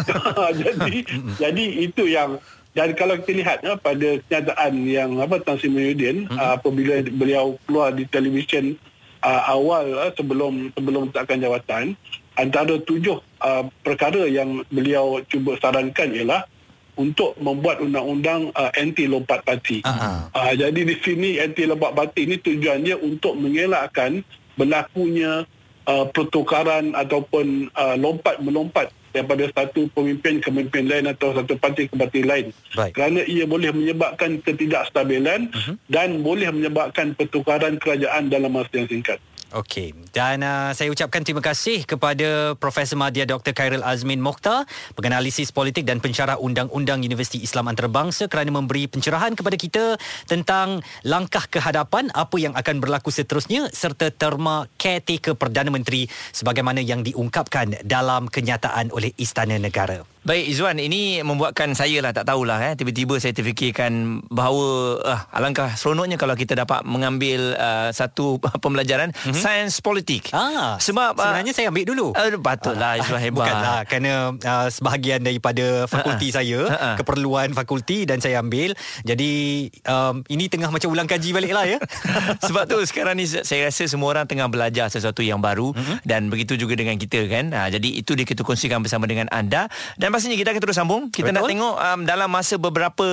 jadi 0.62 0.98
jadi 1.42 1.64
itu 1.82 2.02
yang 2.06 2.38
dan 2.78 2.94
kalau 2.94 3.18
kita 3.18 3.32
lihat 3.42 3.58
ya, 3.66 3.74
pada 3.74 4.08
kenyataan 4.30 4.72
yang 4.86 5.10
apa 5.18 5.42
Tan 5.42 5.58
Sri 5.58 5.66
Muhyiddin 5.66 6.30
uh-huh. 6.30 6.54
apabila 6.54 7.02
beliau 7.10 7.58
keluar 7.66 7.90
di 7.90 8.06
televisyen 8.06 8.78
uh, 9.26 9.42
awal 9.50 9.90
uh, 9.98 10.12
sebelum 10.14 10.70
sebelum 10.78 11.10
letakkan 11.10 11.42
jawatan 11.42 11.98
antara 12.38 12.78
tujuh 12.78 13.18
uh, 13.42 13.66
perkara 13.82 14.30
yang 14.30 14.62
beliau 14.70 15.18
cuba 15.26 15.58
sarankan 15.58 16.14
ialah 16.14 16.46
untuk 16.94 17.34
membuat 17.42 17.82
undang-undang 17.82 18.54
uh, 18.54 18.70
anti 18.78 19.10
lompat 19.10 19.42
parti. 19.42 19.82
Uh-huh. 19.82 20.30
Uh, 20.30 20.54
jadi 20.54 20.78
di 20.78 20.94
sini 21.02 21.42
anti 21.42 21.66
lompat 21.66 21.98
parti 21.98 22.30
ini 22.30 22.38
tujuannya 22.38 22.94
untuk 23.02 23.34
mengelakkan 23.34 24.22
berlakunya 24.54 25.46
uh, 25.88 26.04
pertukaran 26.12 26.92
ataupun 26.92 27.72
uh, 27.72 27.96
lompat 27.96 28.38
melompat 28.44 28.92
daripada 29.08 29.48
satu 29.50 29.88
pemimpin 29.96 30.38
ke 30.38 30.52
pemimpin 30.52 30.84
lain 30.84 31.08
atau 31.08 31.32
satu 31.32 31.56
parti 31.56 31.88
ke 31.88 31.96
parti 31.96 32.20
lain. 32.22 32.52
Baik. 32.76 32.92
Kerana 32.92 33.24
ia 33.24 33.48
boleh 33.48 33.72
menyebabkan 33.72 34.44
ketidakstabilan 34.44 35.48
uh-huh. 35.48 35.74
dan 35.88 36.20
boleh 36.20 36.52
menyebabkan 36.52 37.16
pertukaran 37.16 37.80
kerajaan 37.80 38.28
dalam 38.28 38.52
masa 38.52 38.70
yang 38.76 38.86
singkat. 38.86 39.18
Okey. 39.48 39.96
Dan 40.12 40.44
uh, 40.44 40.76
saya 40.76 40.92
ucapkan 40.92 41.24
terima 41.24 41.40
kasih 41.40 41.88
kepada 41.88 42.52
Profesor 42.60 43.00
Madya 43.00 43.24
Dr. 43.24 43.56
Khairul 43.56 43.80
Azmin 43.80 44.20
Mokhtar, 44.20 44.68
penganalisis 44.92 45.48
politik 45.56 45.88
dan 45.88 46.04
pensyarah 46.04 46.36
undang-undang 46.36 47.00
Universiti 47.00 47.40
Islam 47.40 47.72
Antarabangsa 47.72 48.28
kerana 48.28 48.52
memberi 48.52 48.84
pencerahan 48.92 49.32
kepada 49.32 49.56
kita 49.56 49.84
tentang 50.28 50.84
langkah 51.00 51.48
kehadapan 51.48 52.12
apa 52.12 52.36
yang 52.36 52.52
akan 52.52 52.76
berlaku 52.76 53.08
seterusnya 53.08 53.72
serta 53.72 54.12
terma 54.12 54.68
caretaker 54.76 55.32
Perdana 55.32 55.72
Menteri 55.72 56.04
sebagaimana 56.36 56.84
yang 56.84 57.00
diungkapkan 57.00 57.88
dalam 57.88 58.28
kenyataan 58.28 58.92
oleh 58.92 59.16
Istana 59.16 59.56
Negara. 59.56 60.17
Baik 60.26 60.50
Izwan 60.50 60.82
ini 60.82 61.22
membuatkan 61.22 61.78
saya 61.78 62.02
lah 62.02 62.10
tak 62.10 62.26
tahulah 62.26 62.58
eh 62.58 62.74
tiba-tiba 62.74 63.22
saya 63.22 63.30
terfikirkan 63.30 64.22
bahawa 64.26 64.98
uh, 64.98 65.20
alangkah 65.30 65.78
seronoknya 65.78 66.18
kalau 66.18 66.34
kita 66.34 66.58
dapat 66.58 66.82
mengambil 66.82 67.54
uh, 67.54 67.94
satu 67.94 68.42
pembelajaran 68.64 69.14
mm-hmm. 69.14 69.38
sains 69.38 69.78
politik. 69.78 70.34
Ah 70.34 70.74
sebab 70.82 71.14
uh, 71.14 71.22
sebenarnya 71.22 71.54
saya 71.54 71.66
ambil 71.70 71.84
dulu. 71.86 72.06
Uh, 72.18 72.34
patutlah 72.42 72.98
uh, 72.98 73.02
Izwan 73.02 73.22
hebat. 73.22 73.46
Bukanlah 73.46 73.78
kerana 73.86 74.12
uh, 74.34 74.66
sebahagian 74.68 75.22
daripada 75.22 75.86
fakulti 75.86 76.28
uh, 76.28 76.30
uh, 76.30 76.36
saya 76.42 76.60
uh, 76.66 76.74
uh. 76.74 76.94
keperluan 76.98 77.54
fakulti 77.54 78.02
dan 78.02 78.18
saya 78.18 78.42
ambil. 78.42 78.74
Jadi 79.06 79.70
um, 79.86 80.26
ini 80.26 80.50
tengah 80.50 80.74
macam 80.74 80.90
ulang 80.90 81.06
kaji 81.06 81.30
baliklah 81.30 81.62
ya. 81.62 81.78
sebab 82.48 82.66
tu 82.66 82.82
sekarang 82.90 83.14
ni 83.14 83.30
saya 83.30 83.70
rasa 83.70 83.86
semua 83.86 84.18
orang 84.18 84.26
tengah 84.26 84.50
belajar 84.50 84.90
sesuatu 84.90 85.22
yang 85.22 85.38
baru 85.38 85.70
mm-hmm. 85.78 85.96
dan 86.02 86.26
begitu 86.26 86.58
juga 86.58 86.74
dengan 86.74 86.98
kita 86.98 87.22
kan. 87.30 87.54
Uh, 87.54 87.68
jadi 87.70 87.88
itu 88.02 88.18
dia 88.18 88.26
kita 88.26 88.42
kongsikan 88.42 88.82
bersama 88.82 89.06
dengan 89.06 89.30
anda 89.30 89.70
dan 89.94 90.10
pastinya 90.18 90.34
kita 90.34 90.50
akan 90.50 90.62
terus 90.66 90.76
sambung. 90.76 91.02
Kita 91.14 91.30
Betul. 91.30 91.38
nak 91.38 91.42
tengok 91.46 91.74
um, 91.78 92.00
dalam 92.02 92.28
masa 92.28 92.58
beberapa 92.58 93.06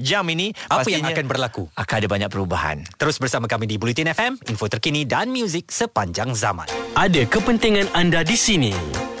jam 0.00 0.24
ini 0.32 0.56
apa 0.72 0.88
yang 0.88 1.04
akan 1.04 1.28
berlaku. 1.28 1.68
Akan 1.76 2.00
ada 2.00 2.08
banyak 2.08 2.32
perubahan. 2.32 2.80
Terus 2.96 3.20
bersama 3.20 3.44
kami 3.44 3.68
di 3.68 3.76
Bulletin 3.76 4.08
FM, 4.08 4.40
info 4.48 4.64
terkini 4.72 5.04
dan 5.04 5.28
muzik 5.28 5.68
sepanjang 5.68 6.32
zaman. 6.32 6.64
Ada 6.96 7.28
kepentingan 7.28 7.92
anda 7.92 8.24
di 8.24 8.32
sini 8.32 8.72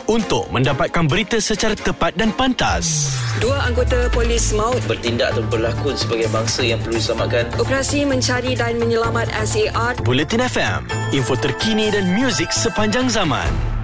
untuk 0.08 0.48
mendapatkan 0.48 1.04
berita 1.04 1.36
secara 1.36 1.76
tepat 1.76 2.16
dan 2.16 2.32
pantas. 2.32 3.12
Dua 3.40 3.60
anggota 3.60 4.08
polis 4.08 4.56
maut 4.56 4.80
bertindak 4.88 5.36
atau 5.36 5.44
berlakon 5.46 5.94
sebagai 6.00 6.32
bangsa 6.32 6.64
yang 6.64 6.80
perlu 6.80 6.96
diselamatkan. 6.96 7.44
Operasi 7.60 8.08
mencari 8.08 8.56
dan 8.56 8.80
menyelamat 8.80 9.28
SAR. 9.44 10.00
Bulletin 10.00 10.48
FM, 10.48 10.80
info 11.12 11.36
terkini 11.36 11.92
dan 11.92 12.08
muzik 12.16 12.48
sepanjang 12.48 13.12
zaman. 13.12 13.81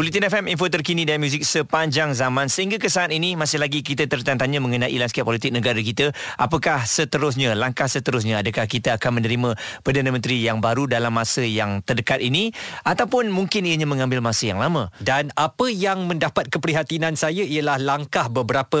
Bulletin 0.00 0.32
FM, 0.32 0.48
info 0.48 0.64
terkini 0.72 1.04
dan 1.04 1.20
muzik 1.20 1.44
sepanjang 1.44 2.16
zaman. 2.16 2.48
Sehingga 2.48 2.80
ke 2.80 2.88
saat 2.88 3.12
ini, 3.12 3.36
masih 3.36 3.60
lagi 3.60 3.84
kita 3.84 4.08
tertanya 4.08 4.56
mengenai 4.56 4.96
lanskap 4.96 5.28
politik 5.28 5.52
negara 5.52 5.76
kita. 5.76 6.16
Apakah 6.40 6.88
seterusnya, 6.88 7.52
langkah 7.52 7.84
seterusnya? 7.84 8.40
Adakah 8.40 8.64
kita 8.64 8.96
akan 8.96 9.20
menerima 9.20 9.60
Perdana 9.84 10.08
Menteri 10.08 10.40
yang 10.40 10.64
baru 10.64 10.88
dalam 10.88 11.12
masa 11.12 11.44
yang 11.44 11.84
terdekat 11.84 12.24
ini? 12.24 12.48
Ataupun 12.80 13.28
mungkin 13.28 13.68
ianya 13.68 13.84
mengambil 13.84 14.24
masa 14.24 14.48
yang 14.48 14.56
lama? 14.56 14.88
Dan 15.04 15.36
apa 15.36 15.68
yang 15.68 16.08
mendapat 16.08 16.48
keprihatinan 16.48 17.20
saya 17.20 17.44
ialah 17.44 17.76
langkah 17.76 18.32
beberapa 18.32 18.80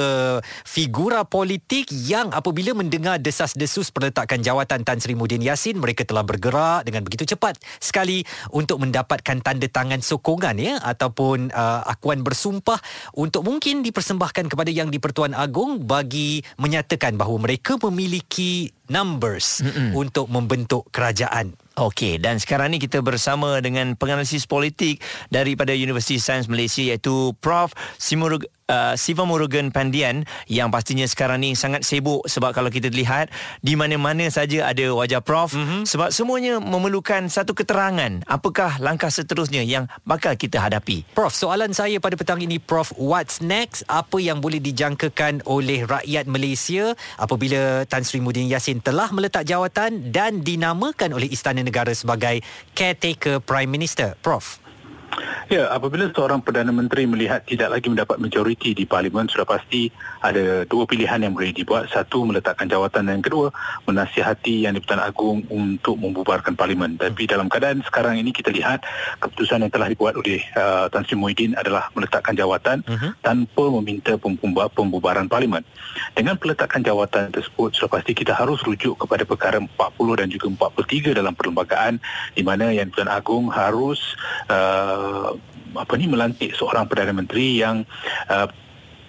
figura 0.64 1.28
politik 1.28 1.92
yang 1.92 2.32
apabila 2.32 2.72
mendengar 2.72 3.20
desas-desus 3.20 3.92
perletakan 3.92 4.40
jawatan 4.40 4.88
Tan 4.88 4.96
Sri 5.04 5.12
Muhyiddin 5.12 5.44
Yassin, 5.44 5.84
mereka 5.84 6.08
telah 6.08 6.24
bergerak 6.24 6.88
dengan 6.88 7.04
begitu 7.04 7.28
cepat 7.28 7.60
sekali 7.76 8.24
untuk 8.56 8.80
mendapatkan 8.80 9.36
tanda 9.44 9.68
tangan 9.68 10.00
sokongan 10.00 10.56
ya 10.56 10.80
ataupun 11.10 11.50
uh, 11.50 11.82
akuan 11.90 12.22
bersumpah 12.22 12.78
untuk 13.18 13.42
mungkin 13.42 13.82
dipersembahkan 13.82 14.46
kepada 14.46 14.70
yang 14.70 14.94
di-Pertuan 14.94 15.34
Agong 15.34 15.82
bagi 15.82 16.38
menyatakan 16.62 17.18
bahawa 17.18 17.50
mereka 17.50 17.74
memiliki 17.82 18.70
numbers 18.86 19.58
Mm-mm. 19.66 19.98
untuk 19.98 20.30
membentuk 20.30 20.86
kerajaan. 20.94 21.58
Okey 21.74 22.22
dan 22.22 22.38
sekarang 22.38 22.70
ni 22.70 22.78
kita 22.78 23.02
bersama 23.02 23.58
dengan 23.58 23.98
penganalisis 23.98 24.46
politik 24.46 25.02
daripada 25.32 25.74
Universiti 25.74 26.22
Sains 26.22 26.46
Malaysia 26.46 26.82
iaitu 26.84 27.34
Prof 27.42 27.74
Simurug 27.98 28.46
uh, 28.70 28.94
Siva 28.94 29.26
Murugan 29.26 29.74
Pandian 29.74 30.22
yang 30.46 30.70
pastinya 30.70 31.04
sekarang 31.04 31.42
ni 31.42 31.58
sangat 31.58 31.82
sibuk 31.82 32.22
sebab 32.30 32.54
kalau 32.54 32.70
kita 32.70 32.86
lihat 32.94 33.34
di 33.58 33.74
mana-mana 33.74 34.30
saja 34.30 34.70
ada 34.70 34.94
wajah 34.94 35.18
Prof 35.18 35.50
mm-hmm. 35.52 35.82
sebab 35.90 36.14
semuanya 36.14 36.62
memerlukan 36.62 37.26
satu 37.26 37.52
keterangan 37.52 38.22
apakah 38.30 38.78
langkah 38.78 39.10
seterusnya 39.10 39.66
yang 39.66 39.90
bakal 40.06 40.38
kita 40.38 40.62
hadapi. 40.62 41.02
Prof, 41.12 41.34
soalan 41.34 41.74
saya 41.74 41.98
pada 41.98 42.14
petang 42.14 42.38
ini 42.38 42.62
Prof, 42.62 42.94
what's 42.94 43.42
next? 43.42 43.82
Apa 43.90 44.22
yang 44.22 44.38
boleh 44.38 44.62
dijangkakan 44.62 45.42
oleh 45.50 45.82
rakyat 45.82 46.30
Malaysia 46.30 46.94
apabila 47.18 47.82
Tan 47.90 48.06
Sri 48.06 48.22
Muhyiddin 48.22 48.46
Yassin 48.46 48.78
telah 48.78 49.10
meletak 49.10 49.42
jawatan 49.48 50.14
dan 50.14 50.46
dinamakan 50.46 51.16
oleh 51.16 51.26
Istana 51.26 51.66
Negara 51.66 51.90
sebagai 51.90 52.44
caretaker 52.78 53.42
Prime 53.42 53.68
Minister? 53.68 54.14
Prof. 54.22 54.69
Ya, 55.50 55.66
apabila 55.66 56.06
seorang 56.14 56.46
Perdana 56.46 56.70
Menteri 56.70 57.10
melihat 57.10 57.42
tidak 57.42 57.74
lagi 57.74 57.90
mendapat 57.90 58.22
majoriti 58.22 58.70
di 58.70 58.86
Parlimen, 58.86 59.26
sudah 59.26 59.42
pasti 59.42 59.90
ada 60.22 60.62
dua 60.62 60.86
pilihan 60.86 61.18
yang 61.18 61.34
boleh 61.34 61.50
dibuat. 61.50 61.90
Satu, 61.90 62.22
meletakkan 62.22 62.70
jawatan 62.70 63.10
dan 63.10 63.18
yang 63.18 63.26
kedua, 63.26 63.50
menasihati 63.82 64.62
Yang 64.62 64.78
di-Pertuan 64.78 65.02
Agong 65.02 65.40
untuk 65.50 65.98
membubarkan 65.98 66.54
Parlimen. 66.54 66.94
Tapi 66.94 67.26
dalam 67.26 67.50
keadaan 67.50 67.82
sekarang 67.82 68.22
ini 68.22 68.30
kita 68.30 68.54
lihat 68.54 68.86
keputusan 69.18 69.66
yang 69.66 69.72
telah 69.74 69.90
dibuat 69.90 70.14
oleh 70.14 70.38
uh, 70.54 70.86
Tan 70.86 71.02
Sri 71.02 71.18
Muhyiddin 71.18 71.58
adalah 71.58 71.90
meletakkan 71.98 72.38
jawatan 72.38 72.86
uh-huh. 72.86 73.10
tanpa 73.18 73.64
meminta 73.82 74.14
pembubaran 74.70 75.26
Parlimen. 75.26 75.66
Dengan 76.14 76.38
peletakan 76.38 76.86
jawatan 76.86 77.34
tersebut, 77.34 77.74
sudah 77.74 77.90
pasti 77.90 78.14
kita 78.14 78.38
harus 78.38 78.62
rujuk 78.62 79.02
kepada 79.02 79.26
perkara 79.26 79.58
40 79.58 79.74
dan 80.14 80.28
juga 80.30 80.46
43 80.70 81.18
dalam 81.18 81.34
perlembagaan 81.34 81.98
di 82.38 82.46
mana 82.46 82.70
Yang 82.70 82.94
di-Pertuan 82.94 83.10
Agong 83.10 83.46
harus 83.50 83.98
uh, 84.46 84.99
apa 85.76 85.92
ni 85.94 86.10
melantik 86.10 86.52
seorang 86.54 86.90
perdana 86.90 87.14
menteri 87.14 87.62
yang 87.62 87.86
uh, 88.26 88.48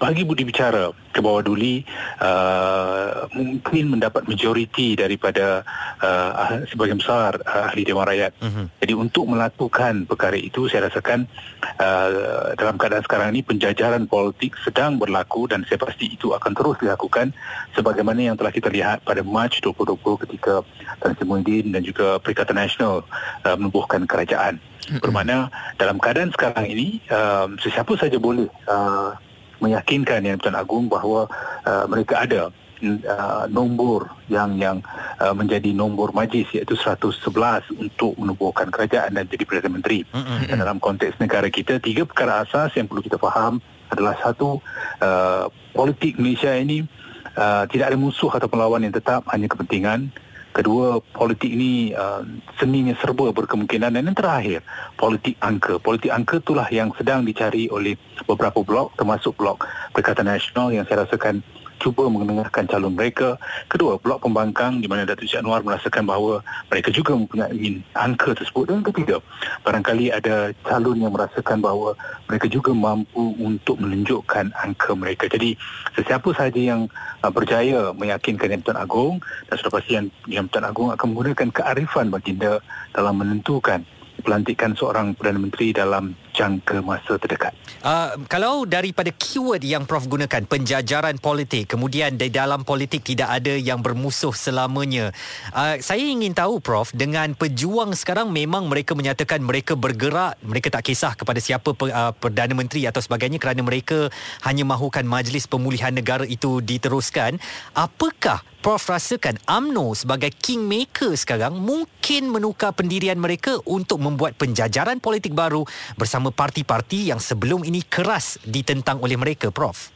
bagi 0.02 0.26
budi 0.26 0.42
bicara 0.42 0.90
ke 1.14 1.22
bawah 1.22 1.46
duli 1.46 1.86
uh, 2.26 3.30
mungkin 3.38 3.94
mendapat 3.94 4.26
majoriti 4.26 4.98
daripada 4.98 5.62
uh, 6.02 6.66
sebagian 6.66 6.98
besar 6.98 7.38
uh, 7.46 7.70
ahli 7.70 7.86
Dewan 7.86 8.10
Rakyat. 8.10 8.34
Uh-huh. 8.42 8.66
Jadi 8.82 8.94
untuk 8.98 9.30
melakukan 9.30 10.10
perkara 10.10 10.34
itu 10.42 10.66
saya 10.66 10.90
rasakan 10.90 11.30
uh, 11.78 12.58
dalam 12.58 12.82
keadaan 12.82 13.06
sekarang 13.06 13.30
ini 13.38 13.46
penjajaran 13.46 14.10
politik 14.10 14.58
sedang 14.66 14.98
berlaku 14.98 15.46
dan 15.46 15.62
saya 15.70 15.78
pasti 15.78 16.10
itu 16.10 16.34
akan 16.34 16.58
terus 16.58 16.82
dilakukan 16.82 17.30
sebagaimana 17.78 18.34
yang 18.34 18.36
telah 18.42 18.50
kita 18.50 18.74
lihat 18.74 19.06
pada 19.06 19.22
Mac 19.22 19.54
2020 19.62 20.02
ketika 20.26 20.66
Tan 20.98 21.14
Sri 21.14 21.30
Muhyiddin 21.30 21.78
dan 21.78 21.86
juga 21.86 22.18
Perikatan 22.18 22.58
Nasional 22.58 23.06
uh, 23.46 23.54
menubuhkan 23.54 24.10
kerajaan. 24.10 24.58
Bermakna 24.98 25.54
dalam 25.78 26.02
keadaan 26.02 26.34
sekarang 26.34 26.66
ini 26.66 27.06
uh, 27.14 27.54
sesiapa 27.62 27.94
saja 28.02 28.18
boleh 28.18 28.50
uh, 28.66 29.14
meyakinkan 29.62 30.26
Yang 30.26 30.50
Tuan 30.50 30.58
Agung 30.58 30.90
bahawa 30.90 31.30
uh, 31.64 31.86
mereka 31.86 32.26
ada 32.26 32.50
uh, 32.82 33.46
nombor 33.48 34.10
yang 34.28 34.58
yang 34.58 34.82
uh, 35.22 35.32
menjadi 35.32 35.72
nombor 35.72 36.12
majlis 36.12 36.50
iaitu 36.52 36.74
111 36.74 37.70
untuk 37.78 38.18
menubuhkan 38.18 38.74
kerajaan 38.74 39.14
dan 39.14 39.30
jadi 39.30 39.44
Perdana 39.46 39.70
Menteri. 39.72 40.04
Dan 40.50 40.58
dalam 40.60 40.82
konteks 40.82 41.22
negara 41.22 41.48
kita 41.48 41.78
tiga 41.78 42.04
perkara 42.04 42.44
asas 42.44 42.74
yang 42.76 42.90
perlu 42.90 43.06
kita 43.06 43.22
faham 43.22 43.62
adalah 43.92 44.18
satu 44.20 44.58
uh, 45.04 45.46
politik 45.76 46.18
Malaysia 46.18 46.56
ini 46.56 46.88
uh, 47.36 47.64
tidak 47.68 47.94
ada 47.94 47.98
musuh 48.00 48.32
atau 48.32 48.48
pelawan 48.48 48.82
yang 48.82 48.96
tetap 48.96 49.28
hanya 49.30 49.52
kepentingan 49.52 50.10
Kedua, 50.52 51.00
politik 51.16 51.48
ini 51.48 51.96
uh, 51.96 52.28
seninya 52.60 52.92
serba 53.00 53.32
berkemungkinan 53.32 53.96
dan 53.96 54.04
yang 54.04 54.18
terakhir, 54.18 54.60
politik 55.00 55.40
angka. 55.40 55.80
Politik 55.80 56.12
angka 56.12 56.44
itulah 56.44 56.68
yang 56.68 56.92
sedang 57.00 57.24
dicari 57.24 57.72
oleh 57.72 57.96
beberapa 58.28 58.60
blok 58.60 58.94
termasuk 59.00 59.40
blok 59.40 59.64
Perikatan 59.96 60.28
Nasional 60.28 60.76
yang 60.76 60.84
saya 60.84 61.08
rasakan 61.08 61.40
cuba 61.82 62.06
mendengarkan 62.06 62.70
calon 62.70 62.94
mereka. 62.94 63.42
Kedua, 63.66 63.98
blok 63.98 64.22
pembangkang 64.22 64.78
di 64.78 64.86
mana 64.86 65.04
Datuk 65.10 65.26
Syed 65.26 65.42
Anwar 65.42 65.66
merasakan 65.66 66.06
bahawa 66.06 66.46
mereka 66.70 66.94
juga 66.94 67.18
mempunyai 67.18 67.82
angka 67.98 68.38
tersebut. 68.38 68.70
Dan 68.70 68.86
ketiga, 68.86 69.18
barangkali 69.66 70.14
ada 70.14 70.54
calon 70.62 71.02
yang 71.02 71.10
merasakan 71.10 71.58
bahawa 71.58 71.98
mereka 72.30 72.46
juga 72.46 72.70
mampu 72.72 73.34
untuk 73.42 73.82
menunjukkan 73.82 74.54
angka 74.54 74.94
mereka. 74.94 75.26
Jadi, 75.26 75.58
sesiapa 75.98 76.30
sahaja 76.38 76.62
yang 76.62 76.86
uh, 77.26 77.32
berjaya 77.34 77.90
meyakinkan 77.98 78.54
Yang 78.54 78.70
Tuan 78.70 78.78
Agong 78.78 79.18
dan 79.50 79.56
sudah 79.58 79.74
pasti 79.74 79.98
Yang, 79.98 80.08
Yang 80.30 80.46
Tuan 80.54 80.66
Agong 80.70 80.94
akan 80.94 81.06
menggunakan 81.18 81.50
kearifan 81.50 82.14
baginda 82.14 82.62
dalam 82.94 83.18
menentukan 83.18 83.82
pelantikan 84.22 84.78
seorang 84.78 85.18
Perdana 85.18 85.42
Menteri 85.42 85.74
dalam 85.74 86.14
jangka 86.42 86.82
masa 86.82 87.22
terdekat. 87.22 87.54
Uh, 87.86 88.18
kalau 88.26 88.66
daripada 88.66 89.14
keyword 89.14 89.62
yang 89.62 89.86
Prof 89.86 90.10
gunakan, 90.10 90.42
penjajaran 90.50 91.22
politik, 91.22 91.70
kemudian 91.70 92.18
di 92.18 92.34
dalam 92.34 92.66
politik 92.66 93.06
tidak 93.06 93.30
ada 93.30 93.54
yang 93.54 93.86
bermusuh 93.86 94.34
selamanya. 94.34 95.14
Uh, 95.54 95.78
saya 95.78 96.02
ingin 96.02 96.34
tahu 96.34 96.58
Prof, 96.58 96.90
dengan 96.98 97.38
pejuang 97.38 97.94
sekarang 97.94 98.34
memang 98.34 98.66
mereka 98.66 98.98
menyatakan 98.98 99.46
mereka 99.46 99.78
bergerak, 99.78 100.42
mereka 100.42 100.74
tak 100.74 100.90
kisah 100.90 101.14
kepada 101.14 101.38
siapa 101.38 101.78
uh, 101.78 102.14
Perdana 102.18 102.58
Menteri 102.58 102.90
atau 102.90 103.02
sebagainya 103.02 103.38
kerana 103.38 103.62
mereka 103.62 104.10
hanya 104.42 104.66
mahukan 104.66 105.06
majlis 105.06 105.46
pemulihan 105.46 105.94
negara 105.94 106.26
itu 106.26 106.58
diteruskan. 106.64 107.38
Apakah 107.78 108.42
Prof 108.62 108.94
rasakan 108.94 109.42
AMNO 109.50 109.98
sebagai 109.98 110.30
kingmaker 110.38 111.18
sekarang 111.18 111.58
mungkin 111.58 112.30
menukar 112.30 112.78
pendirian 112.78 113.18
mereka 113.18 113.58
untuk 113.66 113.98
membuat 113.98 114.38
penjajaran 114.38 115.02
politik 115.02 115.34
baru 115.34 115.66
bersama 115.98 116.30
parti-parti 116.34 117.14
yang 117.14 117.20
sebelum 117.20 117.62
ini 117.68 117.86
keras 117.86 118.42
ditentang 118.42 119.04
oleh 119.04 119.20
mereka, 119.20 119.54
Prof? 119.54 119.92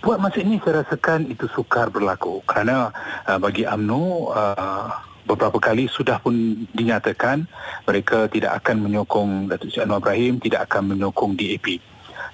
Buat 0.00 0.22
masa 0.22 0.40
ini 0.40 0.56
saya 0.62 0.86
rasakan 0.86 1.28
itu 1.28 1.50
sukar 1.52 1.92
berlaku 1.92 2.40
kerana 2.48 2.94
uh, 3.28 3.36
bagi 3.36 3.68
AMNO 3.68 4.32
uh, 4.32 4.88
beberapa 5.26 5.58
kali 5.58 5.90
sudah 5.90 6.22
pun 6.22 6.64
dinyatakan 6.72 7.44
mereka 7.84 8.30
tidak 8.30 8.62
akan 8.62 8.86
menyokong 8.86 9.52
Datuk 9.52 9.68
Seri 9.74 9.84
Anwar 9.84 10.00
Ibrahim, 10.00 10.38
tidak 10.40 10.70
akan 10.70 10.96
menyokong 10.96 11.34
DAP 11.34 11.82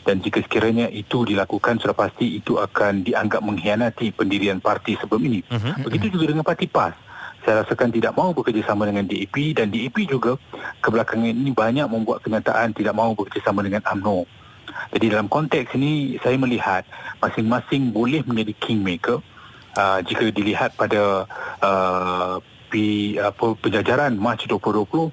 dan 0.03 0.19
jika 0.19 0.43
sekiranya 0.43 0.91
itu 0.91 1.23
dilakukan 1.23 1.79
sudah 1.79 1.95
pasti 1.95 2.43
itu 2.43 2.59
akan 2.59 3.07
dianggap 3.07 3.39
mengkhianati 3.39 4.11
pendirian 4.11 4.59
parti 4.59 4.99
sebelum 4.99 5.23
ini. 5.31 5.41
Uh-huh. 5.47 5.87
Begitu 5.87 6.19
juga 6.19 6.35
dengan 6.35 6.43
parti 6.43 6.67
PAS. 6.67 6.95
Saya 7.43 7.67
rasakan 7.67 7.91
tidak 7.91 8.15
mahu 8.15 8.39
bekerjasama 8.39 8.87
dengan 8.87 9.05
DAP 9.07 9.59
dan 9.59 9.71
DAP 9.75 10.07
juga 10.07 10.39
kebelakangan 10.79 11.35
ini 11.35 11.51
banyak 11.51 11.87
membuat 11.91 12.23
kenyataan 12.23 12.71
tidak 12.71 12.95
mahu 12.95 13.19
bekerjasama 13.19 13.67
dengan 13.67 13.83
AMNO. 13.83 14.25
Jadi 14.95 15.07
dalam 15.11 15.27
konteks 15.27 15.75
ini 15.75 16.17
saya 16.23 16.39
melihat 16.39 16.87
masing-masing 17.19 17.91
boleh 17.91 18.23
menjadi 18.23 18.53
kingmaker 18.63 19.19
uh, 19.77 19.99
jika 20.05 20.31
dilihat 20.31 20.79
pada 20.79 21.27
uh, 21.61 22.39
pi, 22.73 23.17
apa, 23.21 23.59
penjajaran 23.61 24.17
Mac 24.17 24.41
2020 24.47 25.13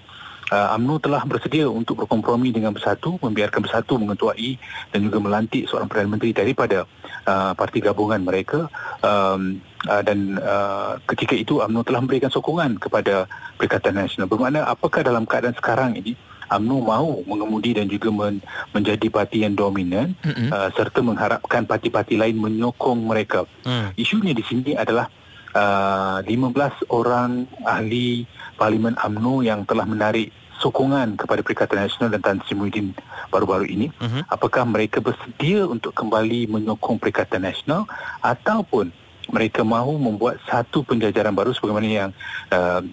uh, 0.52 0.76
UMNO 0.76 1.02
telah 1.02 1.22
bersedia 1.26 1.70
untuk 1.70 2.06
berkompromi 2.06 2.50
dengan 2.54 2.74
Bersatu, 2.74 3.18
membiarkan 3.22 3.62
Bersatu 3.64 3.98
mengetuai 4.02 4.58
dan 4.94 5.00
juga 5.06 5.18
melantik 5.22 5.70
seorang 5.70 5.88
Perdana 5.88 6.12
Menteri 6.12 6.32
daripada 6.34 6.86
uh, 7.26 7.54
parti 7.54 7.80
gabungan 7.80 8.22
mereka. 8.22 8.70
Um, 9.02 9.62
uh, 9.88 10.02
dan 10.04 10.42
uh, 10.42 11.00
ketika 11.14 11.38
itu 11.38 11.62
UMNO 11.62 11.86
telah 11.86 12.02
memberikan 12.04 12.34
sokongan 12.34 12.82
kepada 12.82 13.30
Perikatan 13.56 13.96
Nasional. 13.96 14.28
Bermakna 14.28 14.66
apakah 14.66 15.06
dalam 15.06 15.24
keadaan 15.24 15.56
sekarang 15.56 15.96
ini 15.96 16.18
UMNO 16.50 16.78
mahu 16.82 17.12
mengemudi 17.30 17.78
dan 17.78 17.86
juga 17.86 18.10
men- 18.10 18.42
menjadi 18.74 19.08
parti 19.14 19.46
yang 19.46 19.54
dominan 19.54 20.18
mm-hmm. 20.26 20.50
uh, 20.50 20.70
serta 20.74 21.06
mengharapkan 21.06 21.70
parti-parti 21.70 22.18
lain 22.18 22.42
menyokong 22.42 23.06
mereka. 23.06 23.46
Mm. 23.64 23.94
Isunya 23.96 24.34
di 24.34 24.42
sini 24.42 24.74
adalah 24.74 25.06
uh, 25.54 26.26
15 26.26 26.90
orang 26.90 27.46
ahli 27.66 28.26
Parlimen 28.60 29.00
AMNO 29.00 29.48
yang 29.48 29.64
telah 29.64 29.88
menarik 29.88 30.36
sokongan 30.60 31.16
kepada 31.16 31.40
Perikatan 31.40 31.88
Nasional 31.88 32.12
dan 32.12 32.22
Tan 32.22 32.38
Sri 32.44 32.54
Muhyiddin 32.60 32.92
baru-baru 33.32 33.66
ini 33.72 33.88
uh-huh. 33.96 34.28
apakah 34.28 34.68
mereka 34.68 35.00
bersedia 35.00 35.64
untuk 35.64 35.96
kembali 35.96 36.52
menyokong 36.52 37.00
Perikatan 37.00 37.48
Nasional 37.48 37.88
ataupun 38.20 38.92
mereka 39.32 39.64
mahu 39.64 39.96
membuat 39.96 40.44
satu 40.44 40.84
penjajaran 40.84 41.32
baru 41.32 41.56
sebagaimana 41.56 41.88
yang 41.88 42.12
uh, 42.52 42.84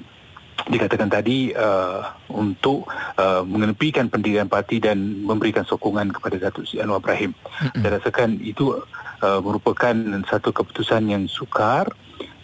dikatakan 0.67 1.11
tadi 1.11 1.53
uh, 1.53 2.03
untuk 2.33 2.89
uh, 3.19 3.43
mengenepikan 3.45 4.09
pendirian 4.09 4.49
parti 4.49 4.81
dan 4.81 5.27
memberikan 5.27 5.67
sokongan 5.67 6.11
kepada 6.11 6.49
Datuk 6.49 6.65
Seri 6.65 6.87
Anwar 6.87 7.03
Ibrahim. 7.03 7.35
Uh-huh. 7.35 7.83
Saya 7.83 7.91
rasakan 7.99 8.39
itu 8.41 8.79
uh, 9.23 9.41
merupakan 9.43 9.95
satu 10.31 10.55
keputusan 10.55 11.11
yang 11.11 11.25
sukar 11.27 11.91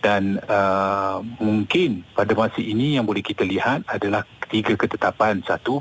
dan 0.03 0.43
uh, 0.51 1.23
mungkin 1.39 2.03
pada 2.13 2.35
masa 2.35 2.59
ini 2.59 2.99
yang 2.99 3.07
boleh 3.07 3.23
kita 3.23 3.47
lihat 3.47 3.87
adalah 3.87 4.27
tiga 4.51 4.75
ketetapan 4.75 5.41
satu 5.47 5.81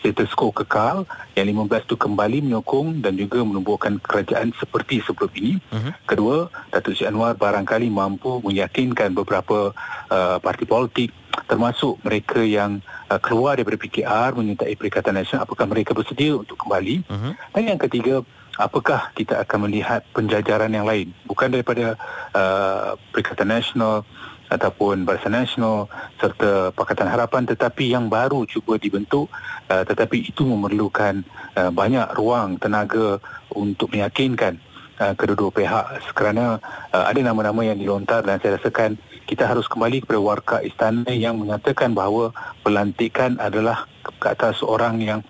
status 0.00 0.30
quo 0.38 0.54
kekal 0.54 1.02
yang 1.34 1.50
15 1.50 1.90
itu 1.90 1.96
kembali 1.98 2.38
menyokong 2.46 3.02
dan 3.02 3.18
juga 3.18 3.42
menubuhkan 3.42 3.98
kerajaan 3.98 4.54
seperti 4.54 5.02
sebelum 5.02 5.32
ini 5.34 5.58
uh-huh. 5.58 5.92
kedua 6.06 6.36
Datuk 6.70 6.94
Seri 6.94 7.10
Anwar 7.10 7.34
barangkali 7.34 7.90
mampu 7.90 8.38
meyakinkan 8.46 9.18
beberapa 9.18 9.74
uh, 10.08 10.38
parti 10.38 10.62
politik 10.62 11.10
termasuk 11.50 11.98
mereka 12.06 12.38
yang 12.38 12.78
uh, 13.10 13.18
keluar 13.18 13.58
daripada 13.58 13.82
PKR 13.82 14.38
menyertai 14.38 14.78
Perikatan 14.78 15.18
Nasional 15.18 15.42
apakah 15.42 15.66
mereka 15.66 15.90
bersedia 15.90 16.38
untuk 16.38 16.54
kembali 16.54 17.02
uh-huh. 17.10 17.32
dan 17.34 17.62
yang 17.66 17.80
ketiga 17.82 18.22
apakah 18.56 19.12
kita 19.12 19.40
akan 19.44 19.68
melihat 19.68 20.02
penjajaran 20.12 20.72
yang 20.72 20.88
lain? 20.88 21.12
Bukan 21.28 21.52
daripada 21.52 21.96
uh, 22.32 22.96
Perikatan 23.12 23.52
Nasional 23.52 24.04
ataupun 24.46 25.02
Barisan 25.02 25.34
Nasional 25.34 25.90
serta 26.22 26.70
Pakatan 26.70 27.10
Harapan 27.10 27.46
tetapi 27.50 27.90
yang 27.90 28.06
baru 28.06 28.46
cuba 28.46 28.78
dibentuk 28.78 29.26
uh, 29.70 29.82
tetapi 29.82 30.22
itu 30.30 30.46
memerlukan 30.46 31.26
uh, 31.58 31.70
banyak 31.74 32.06
ruang 32.14 32.54
tenaga 32.56 33.18
untuk 33.50 33.90
meyakinkan 33.90 34.58
uh, 35.02 35.12
kedua-dua 35.18 35.50
pihak. 35.50 35.84
Kerana 36.14 36.62
uh, 36.94 37.04
ada 37.06 37.20
nama-nama 37.20 37.66
yang 37.66 37.78
dilontar 37.78 38.22
dan 38.22 38.38
saya 38.38 38.58
rasakan 38.58 38.98
kita 39.26 39.50
harus 39.50 39.66
kembali 39.66 40.06
kepada 40.06 40.22
warka 40.22 40.56
istana 40.62 41.10
yang 41.10 41.42
menyatakan 41.42 41.92
bahawa 41.92 42.30
pelantikan 42.62 43.34
adalah 43.42 43.90
ke 44.06 44.26
atas 44.30 44.62
seorang 44.62 45.02
yang 45.02 45.20